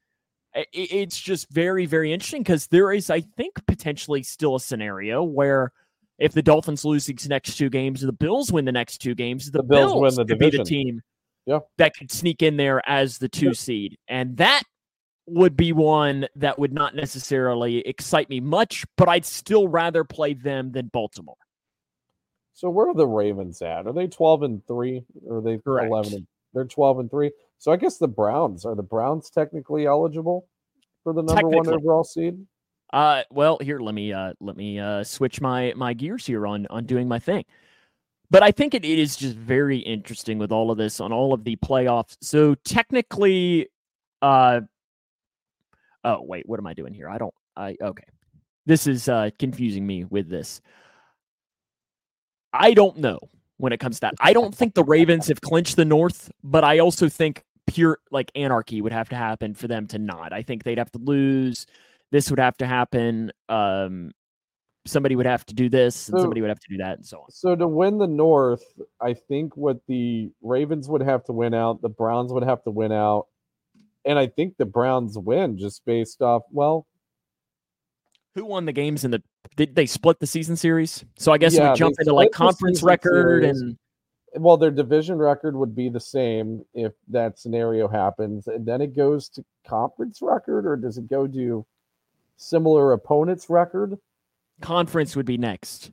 [0.55, 4.59] i- i- it's just very, very interesting because there is, I think, potentially still a
[4.61, 5.73] scenario where
[6.17, 9.51] if the Dolphins lose these next two games, the Bills win the next two games,
[9.51, 11.01] the, The Bills win the could be the team
[11.45, 11.59] Yeah.
[11.77, 14.63] that could sneak in there as the two seed, and that
[15.25, 20.33] would be one that would not necessarily excite me much, but I'd still rather play
[20.33, 21.37] them than Baltimore.
[22.53, 23.87] So where are the Ravens at?
[23.87, 25.87] Are they 12 and 3 or are they Correct.
[25.87, 27.31] 11 and they're 12 and 3?
[27.57, 30.47] So I guess the Browns are the Browns technically eligible
[31.03, 32.45] for the number one overall seed?
[32.91, 36.67] Uh, well, here let me uh, let me uh, switch my my gears here on
[36.69, 37.43] on doing my thing.
[38.29, 41.33] But I think it, it is just very interesting with all of this on all
[41.33, 42.17] of the playoffs.
[42.21, 43.69] So technically,
[44.21, 44.61] uh,
[46.03, 47.09] oh wait, what am I doing here?
[47.09, 47.33] I don't.
[47.55, 48.03] I okay.
[48.65, 50.61] This is uh, confusing me with this.
[52.53, 53.19] I don't know
[53.57, 54.13] when it comes to that.
[54.19, 58.31] I don't think the Ravens have clinched the North, but I also think pure like
[58.35, 60.33] anarchy would have to happen for them to not.
[60.33, 61.65] I think they'd have to lose.
[62.11, 63.31] This would have to happen.
[63.49, 64.11] Um,
[64.85, 67.05] somebody would have to do this, and So- somebody would have to do that, and
[67.05, 67.31] so on.
[67.31, 68.63] So to win the North,
[69.01, 72.71] I think what the Ravens would have to win out, the Browns would have to
[72.71, 73.27] win out,
[74.05, 76.43] and I think the Browns win just based off.
[76.51, 76.85] Well,
[78.35, 79.21] Who won the games in the?
[79.55, 81.03] Did they split the season series?
[81.17, 83.61] So I guess Yeah, we jump into like conference record series.
[83.61, 83.77] and
[84.35, 88.95] well, their division record would be the same if that scenario happens, and then it
[88.95, 91.65] goes to conference record, or does it go to
[92.37, 93.97] similar opponents record?
[94.61, 95.91] conference would be next.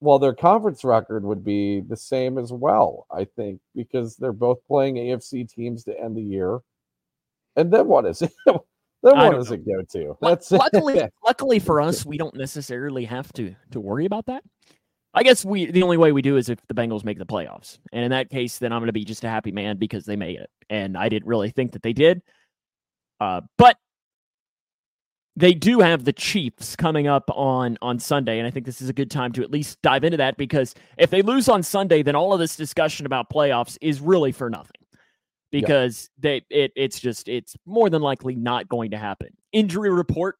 [0.00, 4.58] Well, their conference record would be the same as well, I think, because they're both
[4.66, 6.58] playing AFC teams to end the year.
[7.56, 8.32] And then what is it?
[8.46, 8.56] then
[9.02, 10.16] what does it go to?
[10.20, 14.42] That's luckily, luckily for us, we don't necessarily have to to worry about that.
[15.12, 17.78] I guess we the only way we do is if the Bengals make the playoffs,
[17.92, 20.16] and in that case, then I'm going to be just a happy man because they
[20.16, 22.22] made it, and I didn't really think that they did.
[23.20, 23.76] Uh, but
[25.36, 28.88] they do have the Chiefs coming up on on Sunday, and I think this is
[28.88, 32.02] a good time to at least dive into that because if they lose on Sunday,
[32.04, 34.79] then all of this discussion about playoffs is really for nothing
[35.52, 35.60] Yeah.
[35.60, 39.28] because they it it's just it's more than likely not going to happen.
[39.52, 40.36] Injury report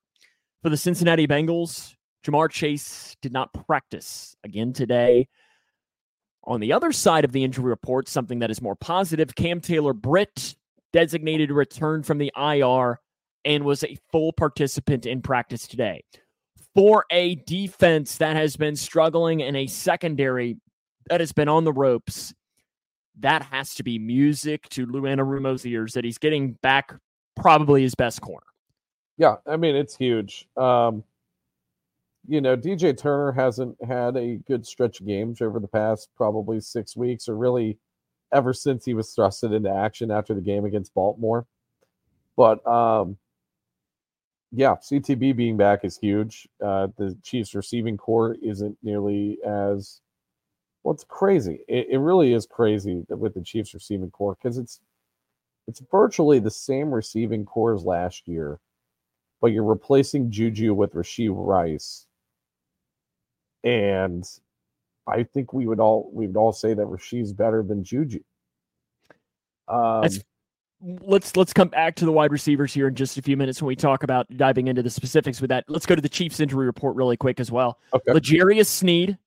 [0.63, 1.95] for the Cincinnati Bengals:
[2.25, 5.29] Ja'Marr Chase did not practice again today.
[6.45, 9.93] On the other side of the injury report, something that is more positive: Cam Taylor
[9.93, 10.55] Britt
[10.93, 13.01] designated return from the IR
[13.45, 16.03] and was a full participant in practice today.
[16.75, 20.57] For a defense that has been struggling and a secondary
[21.09, 22.33] that has been on the ropes,
[23.21, 26.95] that has to be music to Lou Anarumo's ears that he's getting back
[27.37, 28.47] probably his best corner.
[29.17, 30.49] yeah, I mean it's huge.
[30.57, 31.05] Um,
[32.27, 36.61] you know, DJ Turner hasn't had a good stretch of games over the past probably
[36.61, 37.79] six weeks, or really
[38.33, 41.47] ever since he was thrusted into action after the game against Baltimore.
[42.37, 43.17] But um,
[44.53, 46.49] yeah, CTB being back is huge.
[46.65, 50.01] Uh, the Chiefs receiving corps isn't nearly as
[50.83, 50.95] well.
[50.95, 51.61] It's crazy.
[51.69, 54.81] It, it really is crazy that with the Chiefs receiving corps because it's
[55.67, 58.59] it's virtually the same receiving corps as last year,
[59.41, 62.07] but you're replacing Juju with Rashee Rice,
[63.63, 64.25] and
[65.07, 68.21] I think we would all we would all say that Rashee's better than Juju.
[69.69, 70.21] Um, That's
[70.83, 73.69] let's let's come back to the wide receivers here in just a few minutes when
[73.69, 75.65] we talk about diving into the specifics with that.
[75.69, 77.79] Let's go to the Chiefs injury report really quick as well.
[77.93, 78.13] okay.
[78.13, 79.19] L'Jarius Sneed,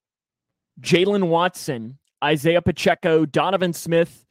[0.81, 4.25] Jaylen Watson, Isaiah Pacheco, Donovan Smith,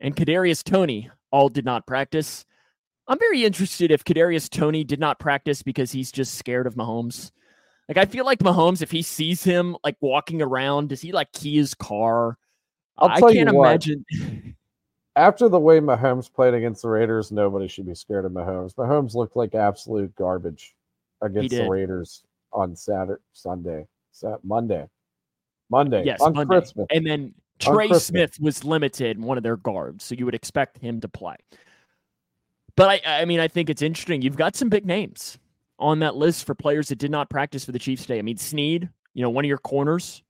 [0.00, 2.44] and Kadarius Toney all did not practice.
[3.06, 7.30] I'm very interested if Kadarius Toney did not practice because he's just scared of Mahomes.
[7.88, 11.32] Like I feel like Mahomes, if he sees him like walking around, does he like
[11.32, 12.36] key his car?
[12.98, 14.04] I'll I can't imagine.
[15.18, 18.74] after the way Mahomes played against the Raiders, nobody should be scared of Mahomes.
[18.74, 20.76] Mahomes looked like absolute garbage
[21.22, 21.68] against the.
[21.68, 22.22] Raiders
[22.52, 24.88] on Saturday, Sunday, Sat Monday,
[25.70, 26.56] Monday, yes, on Monday.
[26.60, 26.86] Christmas.
[26.90, 31.00] And then Trey Smith was limited, one of their guards, so you would expect him
[31.00, 31.36] to play.
[32.76, 34.22] But I, I mean, I think it's interesting.
[34.22, 35.38] You've got some big names
[35.78, 38.18] on that list for players that did not practice for the Chiefs today.
[38.18, 40.22] I mean, Sneed, you know, one of your corners,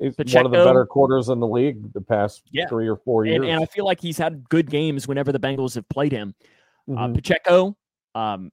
[0.00, 2.66] He's one of the better quarters in the league the past Yeah.
[2.66, 3.36] three or four years.
[3.36, 6.34] and, and I feel like he's had good games whenever the Bengals have played him.
[6.90, 7.14] Uh, Mhm.
[7.14, 7.76] Pacheco,
[8.16, 8.50] um,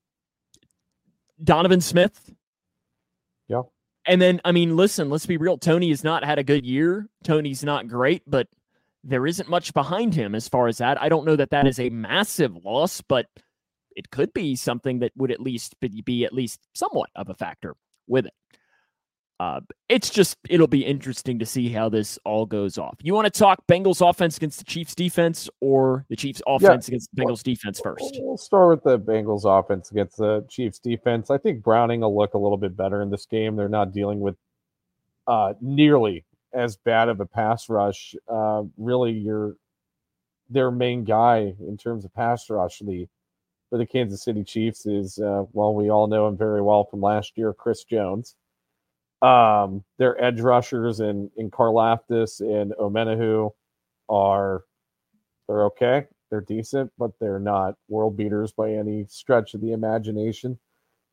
[1.43, 2.31] Donovan Smith.
[4.11, 5.57] And then, I mean, listen, let's be real.
[5.57, 7.07] Toney has not had a good year.
[7.23, 8.45] Toney's not great, but
[9.05, 11.01] there isn't much behind him as far as that.
[11.01, 13.27] I don't know that that is a massive loss, but
[13.95, 17.35] it could be something that would at least be, be at least somewhat of a
[17.35, 18.33] factor with it.
[19.41, 22.95] Uh, it's just it'll be interesting to see how this all goes off.
[23.01, 27.09] You want to talk Bengals offense against the Chiefs defense or the Chiefs offense against
[27.15, 28.19] the Bengals defense first?
[28.19, 31.31] We'll start with the Bengals offense against the Chiefs defense.
[31.31, 33.55] I think Browning will look a little bit better in this game.
[33.55, 34.35] They're not dealing with
[35.25, 36.23] uh, nearly
[36.53, 38.13] as bad of a pass rush.
[38.31, 39.55] Uh, really, your
[40.51, 45.45] their main guy in terms of pass rush, for the Kansas City Chiefs is, uh,
[45.51, 48.35] well, we all know him very well from last year, Chris Jones.
[49.21, 53.51] Um, their edge rushers in in Karlaftis and Omenihu
[54.09, 54.63] are
[55.47, 56.07] they're okay.
[56.29, 60.57] They're decent, but they're not world beaters by any stretch of the imagination.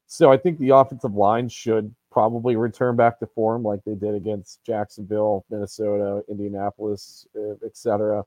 [0.07, 4.15] So I think the offensive line should probably return back to form like they did
[4.15, 8.25] against Jacksonville, Minnesota, Indianapolis, uh, etc.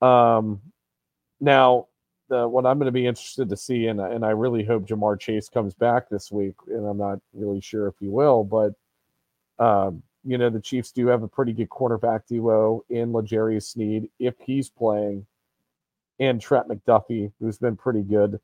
[0.00, 0.62] Um,
[1.40, 1.88] now,
[2.30, 5.48] what I'm going to be interested to see, and, and I really hope Ja'Marr Chase
[5.48, 8.74] comes back this week, and I'm not really sure if he will, but
[9.64, 14.08] um, you know the Chiefs do have a pretty good quarterback duo in L'Jarius Sneed
[14.18, 15.26] if he's playing,
[16.18, 18.40] and Trent McDuffie, who's been pretty good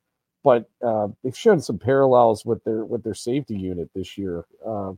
[0.47, 4.45] but uh, they've shown some parallels with their with their safety unit this year.
[4.65, 4.93] Uh,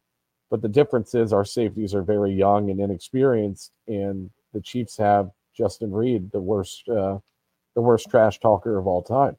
[0.52, 5.32] but the difference is our safeties are very young and inexperienced, and the Chiefs have
[5.58, 7.18] Justin Reid, the worst uh,
[7.80, 9.38] the worst trash talker of all time.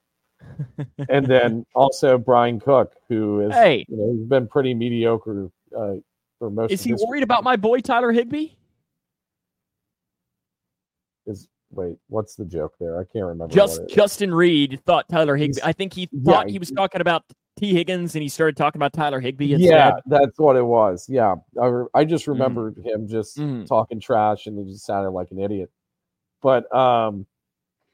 [1.10, 5.96] and then also Bryan Cook, who is hey, you know, he's been pretty mediocre uh,
[6.38, 6.72] for most.
[6.72, 8.48] Is he worried about my boy Tyler Higbee?
[11.26, 12.98] Is Wait, what's the joke there?
[12.98, 13.54] I can't remember.
[13.54, 15.60] Just Justin Reid thought Tyler Higbee.
[15.62, 17.24] I think he thought yeah, he was talking about
[17.58, 19.52] Tee Higgins, and he started talking about Tyler Higbee.
[19.52, 19.68] Instead.
[19.68, 21.06] Yeah, that's what it was.
[21.08, 22.32] Yeah, I, I just mm-hmm.
[22.32, 22.86] remembered mm.
[22.86, 23.66] him just mm.
[23.66, 25.70] talking trash, and he just sounded like an idiot.
[26.42, 27.26] But um,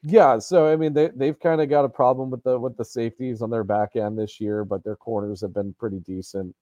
[0.07, 0.39] yeah.
[0.39, 3.41] So I mean, they they've kind of got a problem with the with the safeties
[3.41, 6.55] on their back end this year, but their corners have been pretty decent.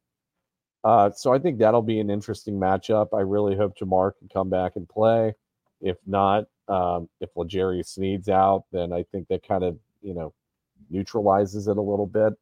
[0.84, 3.08] Uh, so I think that'll be an interesting matchup.
[3.14, 5.34] I really hope Ja'Marr can come back and play.
[5.82, 10.34] If not, um, if L'Jarius Sneed's out, then I think that kind of you know
[10.90, 12.34] neutralizes it a little bit.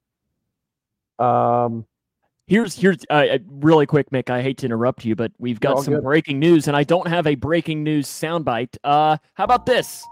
[1.20, 1.86] Um,
[2.48, 4.30] here's here's uh, uh, really quick, Mick.
[4.30, 6.04] I hate to interrupt you, but we've got some good.
[6.04, 8.78] breaking news, and I don't have a breaking news soundbite.
[8.86, 10.06] Uh, how about this?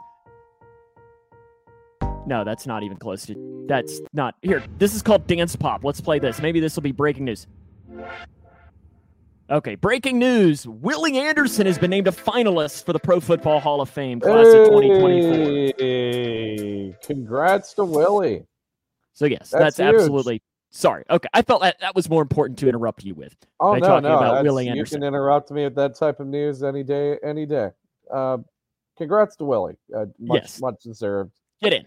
[2.26, 3.66] No, that's not even close to.
[3.68, 4.64] That's not here.
[4.78, 5.84] This is called Dance Pop.
[5.84, 6.42] Let's play this.
[6.42, 7.48] Maybe this will be breaking news.
[9.50, 10.66] Okay, breaking news.
[10.66, 14.46] Willie Anderson has been named a finalist for the Pro Football Hall of Fame class
[14.46, 16.98] hey, of 2024.
[17.06, 18.46] Congrats to Willie.
[19.14, 20.42] So, yes, that's, that's absolutely.
[20.70, 21.04] Sorry.
[21.10, 21.28] Okay.
[21.34, 23.36] I felt that that was more important to interrupt you with.
[23.60, 24.18] Oh, no, no.
[24.18, 24.96] About Willie Anderson.
[24.96, 27.72] You can interrupt me with that type of news any day, any day.
[28.10, 28.38] Uh,
[28.98, 29.76] congrats to Willie.
[29.94, 30.62] Uh, much, yes.
[30.62, 31.34] much deserved.
[31.62, 31.86] Get in.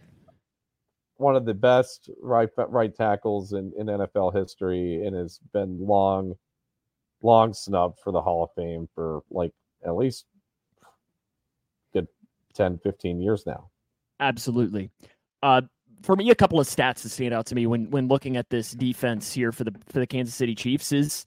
[1.16, 6.34] One of the best right right tackles in, in NFL history and has been long
[7.22, 9.52] long snubbed for the Hall of Fame for like
[9.84, 10.26] at least
[11.92, 12.08] good
[12.54, 13.70] 10, 15 years now.
[14.20, 14.90] Absolutely.
[15.42, 15.62] Uh,
[16.02, 18.50] for me, a couple of stats that stand out to me when when looking at
[18.50, 21.24] this defense here for the for the Kansas City Chiefs is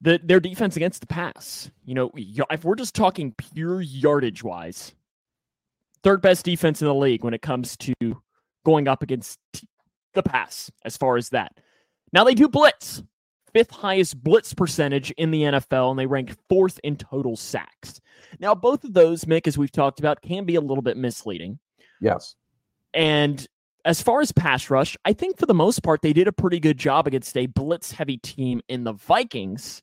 [0.00, 1.70] the their defense against the pass.
[1.84, 4.94] You know, if we're just talking pure yardage wise,
[6.02, 7.94] third best defense in the league when it comes to
[8.64, 9.38] going up against
[10.14, 10.70] the pass.
[10.84, 11.52] As far as that,
[12.12, 13.02] now they do blitz
[13.52, 18.00] fifth highest blitz percentage in the NFL, and they rank fourth in total sacks.
[18.40, 21.58] Now, both of those, Mick, as we've talked about, can be a little bit misleading.
[22.00, 22.34] Yes.
[22.94, 23.46] And
[23.84, 26.60] as far as pass rush, I think for the most part, they did a pretty
[26.60, 29.82] good job against a blitz heavy team in the Vikings,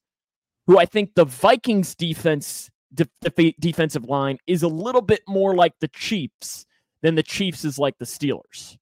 [0.67, 5.73] who I think the Vikings defense, de- defensive line is a little bit more like
[5.79, 6.65] the Chiefs
[7.05, 8.77] than the Chiefs is like the Steelers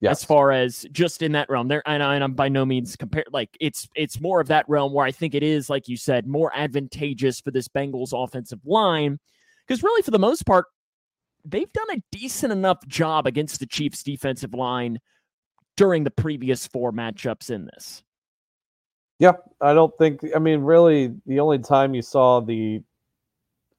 [0.00, 0.18] yes.
[0.18, 1.68] as far as just in that realm.
[1.68, 3.26] There, and, I, am by no means compared.
[3.32, 6.26] Like it's it's more of that realm where I think it is, like you said,
[6.26, 9.18] more advantageous for this Bengals offensive line
[9.66, 10.66] because really, for the most part,
[11.44, 15.00] they've done a decent enough job against the Chiefs' defensive line
[15.76, 18.02] during the previous four matchups in this.
[19.18, 20.20] Yeah, I don't think.
[20.34, 22.82] I mean, really, the only time you saw the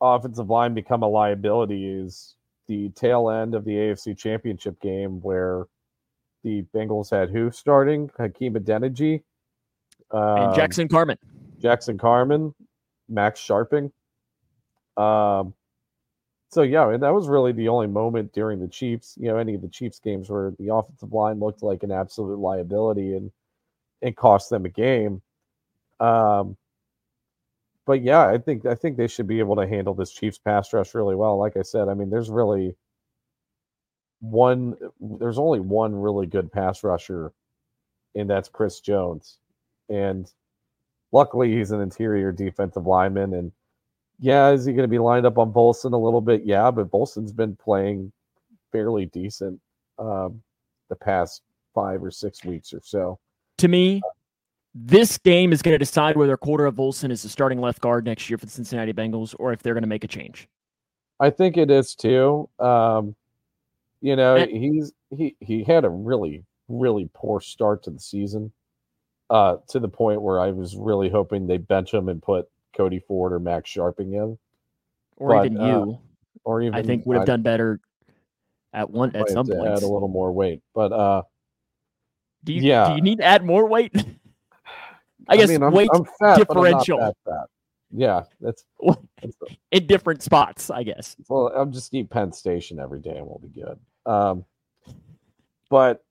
[0.01, 2.34] offensive line become a liability is
[2.67, 5.65] the tail end of the AFC Championship game where
[6.43, 8.09] the Bengals had who starting?
[8.17, 9.23] Hakeem Adeniji.
[10.11, 11.17] Um, and Jackson Carman.
[11.59, 12.53] Jackson Carman,
[13.09, 13.91] Max Scharping.
[14.97, 15.53] Um,
[16.51, 19.55] so yeah, and that was really the only moment during the Chiefs, you know, any
[19.55, 23.31] of the Chiefs games where the offensive line looked like an absolute liability and
[24.01, 25.21] it cost them a game.
[25.99, 26.55] Um,
[27.85, 30.73] but yeah, I think I think they should be able to handle this Chiefs pass
[30.73, 31.37] rush really well.
[31.37, 32.75] Like I said, I mean, there's really
[34.21, 37.31] one there's only one really good pass rusher
[38.15, 39.37] and that's Chris Jones.
[39.89, 40.31] And
[41.11, 43.51] luckily he's an interior defensive lineman and
[44.19, 46.43] yeah, is he going to be lined up on Volson a little bit?
[46.45, 48.13] Yeah, but Volson's been playing
[48.71, 49.59] fairly decent
[49.99, 50.41] um,
[50.89, 51.41] the past
[51.73, 53.19] five or six weeks or so.
[53.57, 54.01] To me,
[54.77, 58.29] this game is going to decide whether Cordell Volson is the starting left guard next
[58.29, 60.49] year for the Cincinnati Bengals or if they're going to make a change.
[61.19, 62.49] I think it is too.
[62.59, 63.15] Um,
[64.01, 68.51] You know, and, he's he he had a really really poor start to the season,
[69.29, 72.99] uh, to the point where I was really hoping they bench him and put Cody
[72.99, 74.37] Ford or Max Scharping in,
[75.15, 75.99] or but, even uh, you,
[76.43, 77.79] or even I think would have done better
[78.73, 79.69] at one at some point.
[79.69, 81.21] Add a little more weight, but uh,
[82.43, 82.89] do you yeah.
[82.89, 83.93] do you need to add more weight?
[85.27, 86.99] I guess I mean, weight I'm, I'm fat, differential.
[86.99, 87.47] That fat.
[87.91, 88.65] Yeah, that's,
[89.21, 89.35] that's
[89.71, 91.15] in different spots, I guess.
[91.29, 93.79] Well, I'll just eat Penn Station every day and we'll be good.
[94.05, 94.45] Um,
[95.69, 96.03] but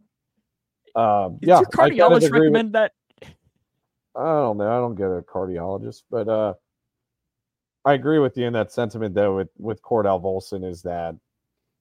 [0.95, 2.93] um, Did yeah, your cardiologist recommend with, that?
[4.17, 4.71] I don't know.
[4.71, 6.55] I don't get a cardiologist, but uh,
[7.85, 9.37] I agree with you in that sentiment though.
[9.37, 11.17] With with Cordell Volson, is that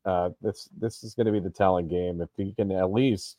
[0.06, 3.38] uh, this this is going to be the telling game if he can at least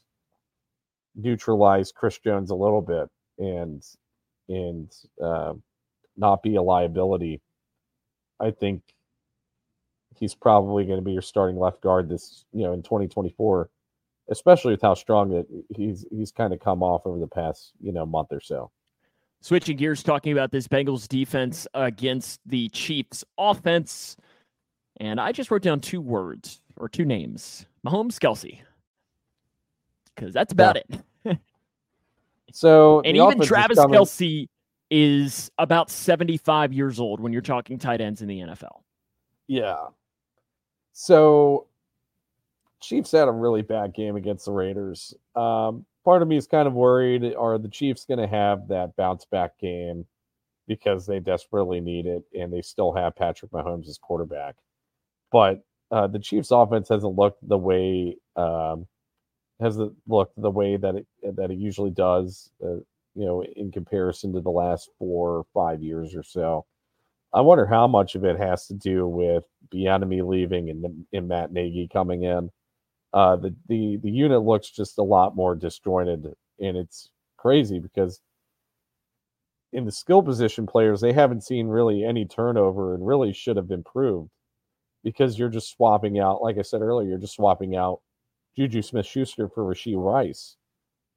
[1.17, 3.82] neutralize Chris Jones a little bit and
[4.49, 5.55] and uh,
[6.16, 7.41] not be a liability.
[8.41, 8.82] I think
[10.16, 13.70] he's probably going to be your starting left guard this you know in 2024,
[14.30, 17.93] especially with how strong that he's he's kind of come off over the past you
[17.93, 18.70] know month or so.
[19.41, 24.16] Switching gears, talking about this Bengals defense against the Chiefs offense.
[24.99, 28.61] And I just wrote down two words or two names Mahomes Kelce.
[30.14, 30.97] Because that's about yeah.
[30.97, 31.05] it.
[32.55, 33.99] So, and even Travis coming...
[33.99, 34.47] Kelce
[34.89, 38.83] is about 75 years old when you're talking tight ends in the NFL.
[39.49, 39.87] Yeah.
[40.93, 41.67] So,
[42.81, 45.13] Chiefs had a really bad game against the Raiders.
[45.35, 48.95] Um, part of me is kind of worried are the Chiefs going to have that
[48.95, 50.07] bounce back game
[50.69, 54.55] because they desperately need it and they still have Patrick Mahomes as quarterback.
[55.33, 58.87] But uh, the Chiefs offense hasn't looked the way um,
[59.61, 62.77] has it looked the way that it that it usually does, uh,
[63.15, 66.67] you know, in comparison to the last four or five years or so.
[67.33, 71.53] I wonder how much of it has to do with Bieniemy leaving and, and Matt
[71.53, 72.51] Nagy coming in
[73.15, 76.27] uh, the the the unit looks just a lot more disjointed,
[76.61, 78.21] and it's crazy because
[79.73, 83.71] in the skill position players they haven't seen really any turnover and really should have
[83.71, 84.31] improved
[85.05, 88.01] because you're just swapping out, like I said earlier, you're just swapping out
[88.57, 90.57] Juju Smith Schuster for Rashee Rice.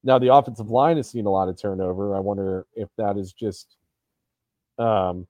[0.04, 2.16] Now the offensive line has seen a lot of turnover.
[2.16, 3.76] I wonder if that is just
[4.78, 5.28] um,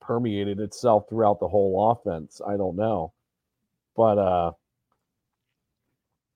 [0.00, 2.40] permeated itself throughout the whole offense.
[2.46, 3.12] I don't know,
[3.96, 4.52] but uh,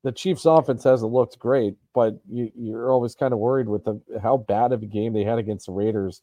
[0.05, 4.01] the Chiefs' offense hasn't looked great, but you, are always kind of worried with the,
[4.22, 6.22] how bad of a game they had against the Raiders.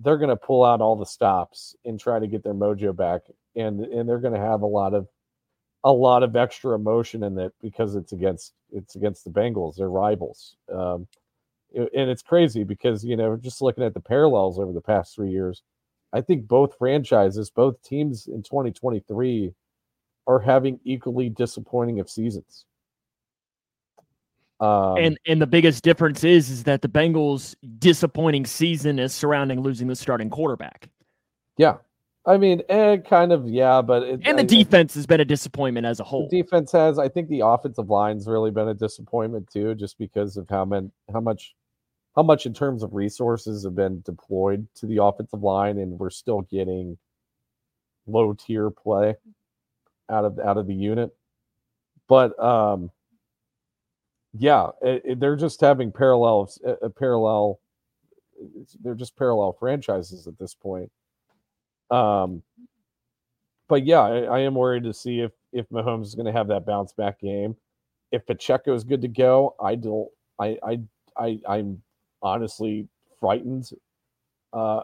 [0.00, 3.22] They're going to pull out all the stops and try to get their mojo back,
[3.54, 5.06] and and they're going to have a lot of
[5.84, 9.90] a lot of extra emotion in it because it's against it's against the Bengals, their
[9.90, 10.56] rivals.
[10.72, 11.06] Um,
[11.74, 15.30] and it's crazy because you know just looking at the parallels over the past three
[15.30, 15.62] years,
[16.12, 19.52] I think both franchises, both teams in 2023
[20.26, 22.64] are having equally disappointing of seasons.
[24.60, 29.60] Um, and and the biggest difference is is that the Bengals' disappointing season is surrounding
[29.60, 30.88] losing the starting quarterback.
[31.58, 31.76] Yeah,
[32.26, 35.20] I mean, and eh, kind of yeah, but it, and the I, defense has been
[35.20, 36.26] a disappointment as a whole.
[36.28, 40.48] defense has, I think, the offensive line's really been a disappointment too, just because of
[40.48, 41.54] how many, how much,
[42.16, 46.08] how much in terms of resources have been deployed to the offensive line, and we're
[46.08, 46.96] still getting
[48.06, 49.16] low tier play
[50.08, 51.14] out of out of the unit.
[52.08, 52.90] But um,
[54.32, 56.50] yeah, it, it, they're just having parallel
[56.80, 57.60] a, parallel.
[58.82, 60.90] They're just parallel franchises at this point.
[61.90, 62.42] Um,
[63.68, 66.48] but yeah, I, I am worried to see if if Mahomes is going to have
[66.48, 67.56] that bounce back game.
[68.12, 70.08] If Pacheco is good to go, I don't.
[70.40, 70.80] I I
[71.16, 71.82] I I'm
[72.22, 72.88] honestly
[73.20, 73.70] frightened
[74.52, 74.82] uh,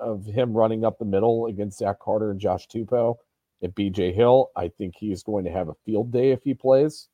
[0.00, 3.16] of him running up the middle against Zach Carter and Josh Tupou
[3.62, 4.50] at BJ Hill.
[4.56, 7.08] I think he's going to have a field day if he plays.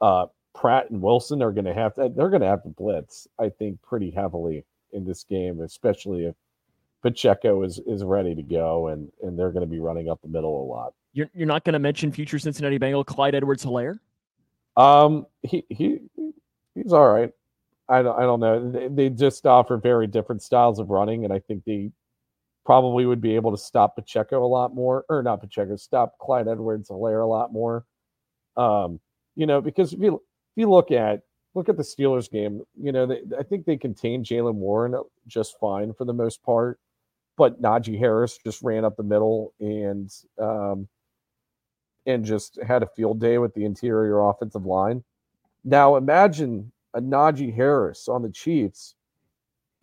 [0.00, 3.26] Uh, Pratt and Wilson are going to have to, they're going to have to blitz,
[3.40, 6.34] I think, pretty heavily in this game, especially if
[7.04, 10.28] Pacheco is is ready to go and and they're going to be running up the
[10.28, 10.94] middle a lot.
[11.12, 13.98] You're you're not going to mention future Cincinnati Bengal Clyde Edwards-Helaire?
[14.76, 16.00] Um, he he
[16.74, 17.30] he's all right.
[17.90, 18.70] I don't I don't know.
[18.70, 21.92] They, they just offer very different styles of running, and I think they
[22.64, 26.48] probably would be able to stop Pacheco a lot more, or not Pacheco, stop Clyde
[26.48, 27.84] Edwards-Helaire a lot more.
[28.56, 28.98] Um,
[29.36, 30.20] you know, because if you if
[30.56, 31.20] you look at
[31.52, 34.94] look at the Steelers game, you know, they, I think they contained Jaylen Warren
[35.26, 36.80] just fine for the most part,
[37.36, 40.10] but Najee Harris just ran up the middle and
[40.40, 40.88] um,
[42.06, 45.02] and just had a field day with the interior offensive line.
[45.64, 48.94] Now imagine a Najee Harris on the Chiefs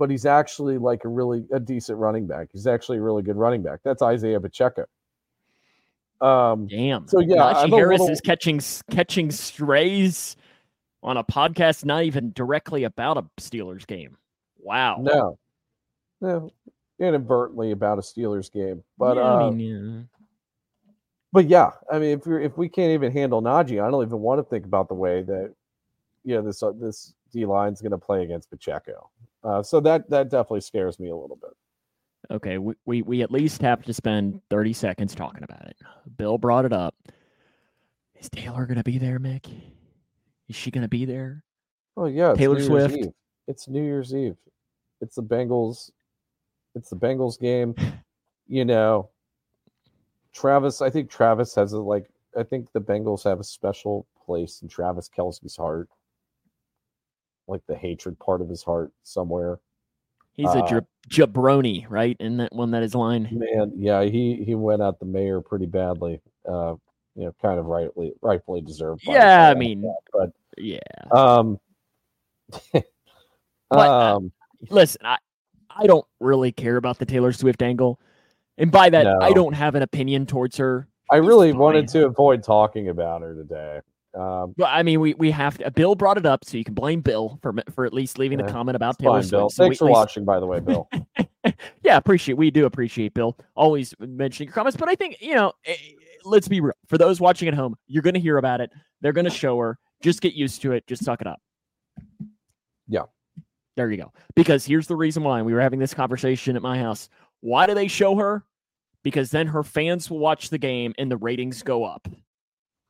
[0.02, 2.48] but he's actually like a really a decent running back.
[2.52, 3.82] He's actually a really good running back.
[3.84, 4.86] That's Isaiah Pacheco.
[6.20, 7.08] Um, Damn.
[7.08, 10.38] So, yeah, Najee Harris little- is catching catching strays
[11.04, 14.18] on a podcast not even directly about a Steelers game.
[14.58, 14.98] Wow.
[15.02, 15.38] no,
[16.20, 16.52] no,
[17.02, 20.08] inadvertently about a Steelers game, but Yeah, uh, I mean,
[21.34, 24.20] but yeah, I mean, if you're if we can't even handle Najee, I don't even
[24.20, 25.54] want to think about the way that
[26.24, 29.10] you know this uh, this D line's going to play against Pacheco.
[29.44, 31.52] Uh, so that that definitely scares me a little bit.
[32.36, 35.78] okay, we, we we at least have to spend 30 seconds talking about it.
[36.18, 36.96] Bill brought it up.
[38.20, 39.50] Is Taylor gonna be there, Mick?
[40.48, 41.44] Is she gonna be there?
[41.98, 43.08] Oh yeah, Taylor New Swift.
[43.48, 44.38] It's New Year's Eve.
[45.00, 45.90] It's the Bengals.
[46.76, 47.76] It's the Bengals game.
[48.48, 49.10] You know,
[50.34, 50.82] Travis.
[50.82, 52.10] I think Travis has a like.
[52.38, 55.88] I think the Bengals have a special place in Travis Kelce's heart,
[57.48, 59.60] like the hatred part of his heart somewhere.
[60.34, 62.18] He's a Uh, jab- jabroni, right?
[62.20, 63.30] Isn't that one that is line?
[63.32, 66.20] Man, yeah, he he went at the mayor pretty badly.
[66.46, 66.76] Uh,
[67.16, 69.04] you know, kind of rightly rightfully deserved.
[69.06, 70.80] Yeah, I mean- that, but Yeah.
[71.12, 71.58] um,
[72.74, 72.84] But,
[73.72, 74.32] uh, um,
[74.70, 75.18] listen, I,
[75.78, 78.00] I don't really care about the Taylor Swift angle.
[78.58, 80.88] And by that, I don't have an opinion towards her.
[81.10, 81.60] I really fine.
[81.60, 83.80] wanted to avoid talking about her today.
[84.14, 85.72] Um, But I mean, we, we have to.
[85.72, 88.48] Bill brought it up, so you can blame Bill for for at least leaving Yeah,
[88.48, 89.50] a comment about Taylor fine, Bill.
[89.50, 89.56] Swift.
[89.56, 90.90] So Thanks we- for least- watching, by the way, Bill.
[91.84, 92.36] yeah, appreciate.
[92.38, 94.78] We do appreciate Bill always mentioning your comments.
[94.78, 95.76] But I think you know, eh,
[96.26, 96.74] let's be real.
[96.88, 98.72] For those watching at home, you're going to hear about it.
[99.00, 99.80] They're going to show her.
[100.04, 100.86] Just get used to it.
[100.88, 101.40] Just suck it up.
[102.88, 103.04] Yeah.
[103.78, 104.12] There you go.
[104.36, 107.10] Because here's the reason why we were having this conversation at my house.
[107.40, 108.44] Why do they show her?
[109.04, 112.08] Because then her fans will watch the game and the ratings go up.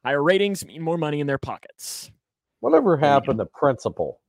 [0.03, 2.11] Higher ratings mean more money in their pockets.
[2.59, 4.19] Whatever happened to principle?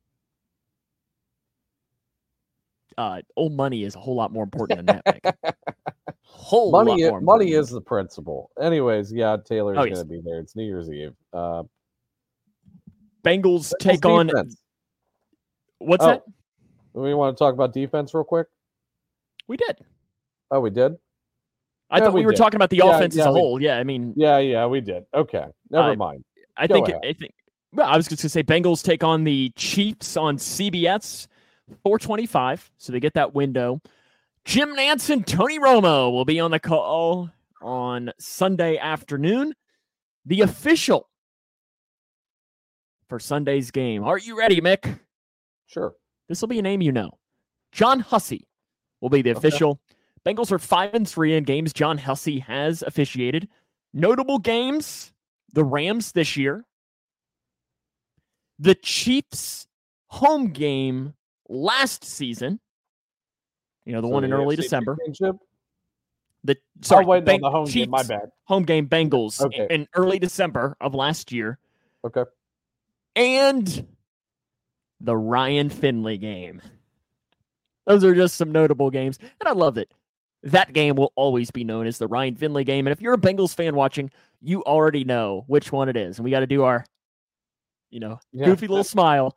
[2.98, 5.36] Uh, old money is a whole lot more important than that.
[6.24, 8.50] Whole lot Money, more money is the principle.
[8.61, 10.40] Anyways, yeah, Taylor's Oh, going to be there.
[10.40, 11.14] It's New Year's Eve.
[11.32, 11.62] Uh,
[13.22, 14.30] Bengals Bengals take on
[15.78, 16.09] what's Oh.
[16.09, 16.22] that?
[16.95, 18.47] We want to talk about defense real quick.
[19.49, 19.78] We did.
[20.51, 20.97] Oh, we did.
[21.90, 22.38] I Yeah, thought we, we were did.
[22.38, 23.62] talking about the Yeah, offense yeah, as a we- whole.
[23.62, 25.05] Yeah, I mean, Yeah, yeah, we did.
[25.14, 26.24] Okay, never Uh, mind.
[26.57, 27.01] I Go think ahead.
[27.05, 27.32] I think.
[27.72, 31.26] Well, I was just gonna say Bengals take on the Chiefs on CBS,
[31.82, 32.70] 425.
[32.76, 33.80] So they get that window.
[34.45, 37.30] Jim Nantz and Tony Romo will be on the call
[37.62, 39.55] on Sunday afternoon.
[40.26, 41.09] The official
[43.09, 44.05] for Sunday's game.
[44.05, 44.99] Are you ready, Mick?
[45.66, 45.95] Sure.
[46.32, 47.18] This will be a name you know.
[47.72, 48.48] John Hussey
[49.02, 49.38] will be the Okay.
[49.38, 49.82] official.
[50.24, 53.50] Bengals are five and three in games John Hussey has officiated.
[53.92, 55.12] Notable games:
[55.52, 56.64] the Rams this year,
[58.58, 59.66] the Chiefs
[60.06, 61.12] home game
[61.50, 62.60] last season.
[63.84, 64.96] You know the So one in early AFC December.
[66.44, 67.90] The sorry, oh, wait, no, the home game.
[67.90, 68.30] My bad.
[68.44, 69.66] home game Bengals Okay.
[69.68, 71.58] in early December of last year,
[72.06, 72.24] Okay.
[73.16, 73.86] and
[75.03, 76.62] the Ryan Finley game.
[77.86, 79.90] Those are just some notable games, and I love it.
[80.44, 82.86] That game will always be known as the Ryan Finley game.
[82.86, 86.18] And if you're a Bengals fan watching, you already know which one it is.
[86.18, 86.84] And we got to do our,
[87.90, 88.46] you know, Yeah.
[88.46, 89.36] goofy little smile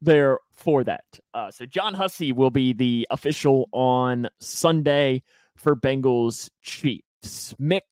[0.00, 1.04] there for that.
[1.34, 5.22] Uh, so John Hussey will be the official on Sunday
[5.56, 7.54] for Bengals Chiefs.
[7.60, 7.82] Mick,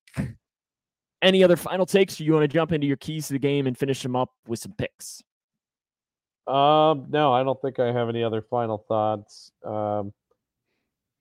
[1.21, 2.19] any other final takes?
[2.19, 4.31] Or you want to jump into your keys to the game and finish them up
[4.47, 5.23] with some picks?
[6.47, 9.51] Um, no, I don't think I have any other final thoughts.
[9.65, 10.13] Um,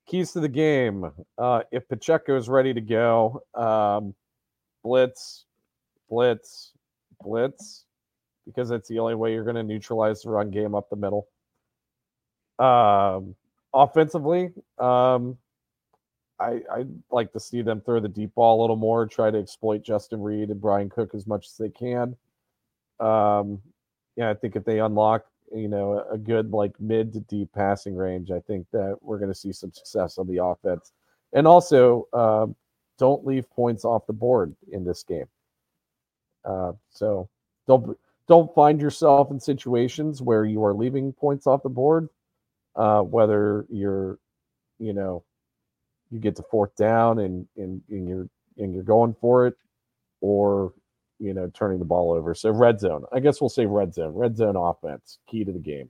[0.08, 1.12] keys to the game.
[1.38, 4.14] Uh, if Pacheco is ready to go, um,
[4.84, 5.46] blitz,
[6.10, 6.72] blitz,
[7.22, 7.86] blitz,
[8.46, 11.28] because that's the only way you're going to neutralize the run game up the middle.
[12.60, 13.36] Um,
[13.74, 15.38] offensively, um,
[16.40, 19.38] I I'd like to see them throw the deep ball a little more, try to
[19.38, 22.16] exploit Justin Reid and Bryan Cook as much as they can.
[23.00, 23.62] Um,
[24.16, 27.96] yeah, I think if they unlock, you know, a- good like mid to deep passing
[27.96, 30.92] range, I think that we're going to see some success on the offense.
[31.34, 32.56] And also, um,
[32.98, 35.28] don't leave points off the board in this game.
[36.46, 37.30] Uh, so
[37.68, 37.98] don't
[38.28, 42.10] don't find yourself in situations where you are leaving points off the board,
[42.76, 44.18] uh, whether you're,
[44.80, 45.24] you know,
[46.10, 49.56] you get to fourth down and and, and you're and you're going for it,
[50.22, 50.74] or
[51.20, 52.34] you know, turning the ball over.
[52.36, 53.06] So red zone.
[53.12, 54.14] I guess we'll say red zone.
[54.14, 55.90] Red zone offense, key to the game.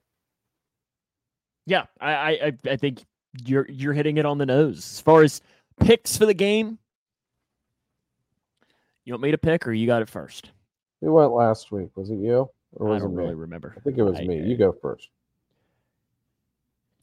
[1.65, 3.03] Yeah, I, I, I- I think
[3.45, 4.77] you're you're hitting it on the nose.
[4.77, 5.41] As far as
[5.79, 6.77] picks for the game,
[9.03, 10.51] you want me to pick or you got it first?
[11.01, 11.89] Who went last week?
[11.95, 13.23] Was it you or I was it don't me?
[13.23, 13.73] really remember.
[13.77, 14.41] I think it was I- me.
[14.41, 15.09] I- You go first.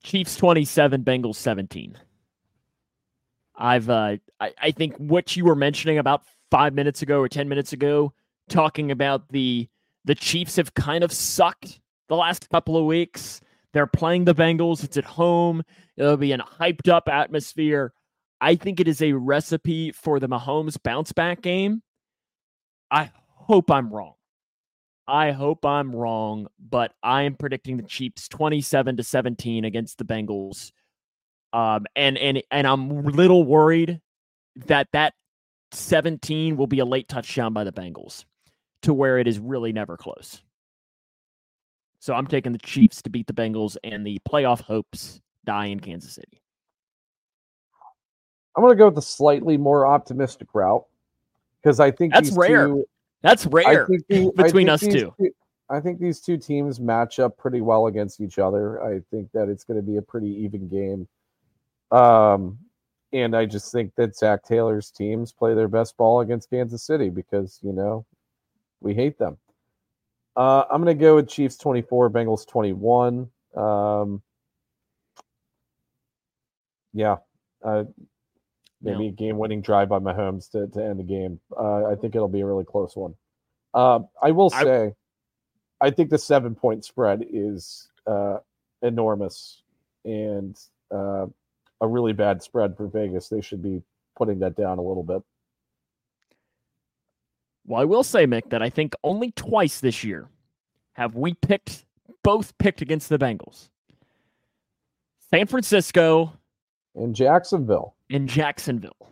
[0.02, 1.96] Chiefs 27, Bengals 17.
[3.54, 6.22] I've uh I, I think what you were mentioning about
[6.53, 8.12] five minutes ago or 10 minutes ago
[8.50, 9.66] talking about the
[10.05, 11.80] the Chiefs have kind of sucked
[12.11, 13.40] the last couple of weeks.
[13.72, 14.84] They're playing the Bengals.
[14.84, 15.62] It's at home.
[15.96, 17.94] It'll be a hyped up atmosphere.
[18.38, 21.82] I think it is a recipe for the Mahomes bounce back game.
[22.90, 24.14] I hope I'm wrong.
[25.09, 30.05] I hope I'm wrong, but I am predicting the Chiefs 27 to 17 against the
[30.05, 30.72] Bengals.
[31.55, 34.00] Um, and and and I'm a little worried
[34.66, 35.14] that that
[35.74, 38.24] 17 will be a late touchdown by the Bengals
[38.82, 40.42] to where it is really never close.
[41.98, 45.80] So I'm taking the Chiefs to beat the Bengals and the playoff hopes die in
[45.80, 46.42] Kansas City.
[48.56, 50.84] I'm going to go with the slightly more optimistic route
[51.62, 52.66] because I think that's rare.
[52.66, 52.84] Two,
[53.22, 55.14] that's rare the, between us two.
[55.18, 55.30] two.
[55.70, 58.82] I think these two teams match up pretty well against each other.
[58.82, 61.08] I think that it's going to be a pretty even game.
[61.90, 62.58] Um,
[63.12, 67.10] and I just think that Zac Taylor's teams play their best ball against Kansas City
[67.10, 68.06] because, you know,
[68.80, 69.36] we hate them.
[70.34, 73.28] Uh, I'm going to go with Chiefs 24, Bengals 21.
[73.54, 74.22] Um,
[76.94, 77.16] yeah.
[77.62, 77.84] Uh,
[78.80, 81.38] maybe a game winning drive by Mahomes to, to end the game.
[81.56, 83.14] Uh, I think it'll be a really close one.
[83.74, 84.94] Uh, I will say,
[85.80, 88.38] I, I think the seven point spread is uh,
[88.80, 89.62] enormous
[90.04, 90.58] and
[90.90, 91.26] uh,
[91.82, 93.28] a really bad spread for Vegas.
[93.28, 93.82] They should be
[94.16, 95.22] putting that down a little bit.
[97.66, 100.28] Well, I will say, Mick, that I think only twice this year
[100.94, 101.84] have we picked
[102.22, 103.68] both picked against the Bengals.
[105.30, 106.32] San Francisco
[106.94, 107.94] and Jacksonville.
[108.08, 109.10] In Jacksonville.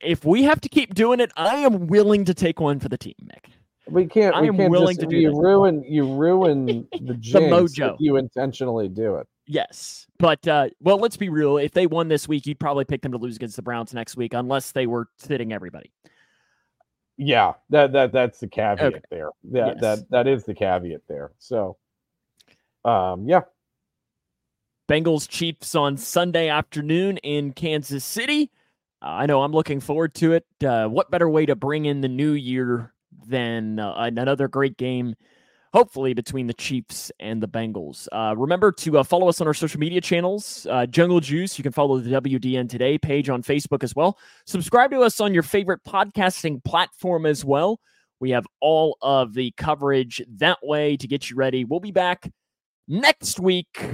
[0.00, 2.98] If we have to keep doing it, I am willing to take one for the
[2.98, 3.52] team, Mick.
[3.88, 4.34] We can't.
[4.34, 7.96] I we am can't willing just, to do you ruin you ruin the, the mojo.
[7.98, 9.28] you intentionally do it.
[9.46, 11.56] Yes, but uh, well, let's be real.
[11.56, 14.16] If they won this week, you'd probably pick them to lose against the Browns next
[14.16, 15.92] week, unless they were sitting everybody.
[17.16, 19.00] Yeah, that that that's the caveat okay.
[19.10, 19.30] there.
[19.52, 19.80] That yes.
[19.80, 21.32] that that is the caveat there.
[21.38, 21.76] So,
[22.84, 23.42] um, yeah.
[24.88, 28.50] Bengals Chiefs on Sunday afternoon in Kansas City.
[29.02, 30.46] Uh, I know I'm looking forward to it.
[30.64, 32.92] Uh, what better way to bring in the new year
[33.26, 35.14] than uh, another great game
[35.76, 38.08] hopefully between the Chiefs and the Bengals.
[38.10, 41.58] Uh, remember to uh, follow us on our social media channels, uh, Jungle Juice.
[41.58, 44.18] You can follow the WDN Today page on Facebook as well.
[44.46, 47.78] Subscribe to us on your favorite podcasting platform as well.
[48.20, 51.66] We have all of the coverage that way to get you ready.
[51.66, 52.32] We'll be back
[52.88, 53.84] next week.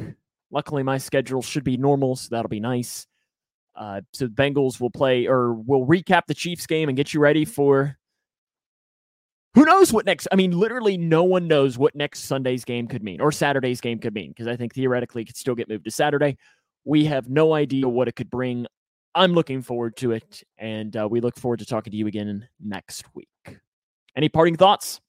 [0.52, 3.08] Luckily, my schedule should be normal, so that'll be nice.
[3.74, 7.18] Uh, so the Bengals will play or will recap the Chiefs game and get you
[7.18, 7.98] ready for
[9.54, 10.28] who knows what next?
[10.32, 13.98] I mean, literally, no one knows what next Sunday's game could mean or Saturday's game
[13.98, 16.38] could mean because I think theoretically it could still get moved to Saturday.
[16.84, 18.66] We have no idea what it could bring.
[19.14, 22.48] I'm looking forward to it, and uh, we look forward to talking to you again
[22.64, 23.28] next week.
[24.16, 25.00] Any parting thoughts?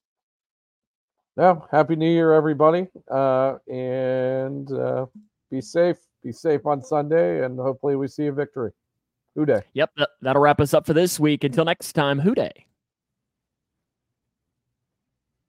[1.37, 1.65] No.
[1.71, 5.05] Happy New Year, everybody, uh, and uh,
[5.49, 5.97] be safe.
[6.21, 8.71] Be safe on Sunday, and hopefully we see a victory.
[9.35, 9.61] Who Dey.
[9.73, 9.91] Yep,
[10.21, 11.43] that'll wrap us up for this week.
[11.43, 12.65] Until next time, Who Dey?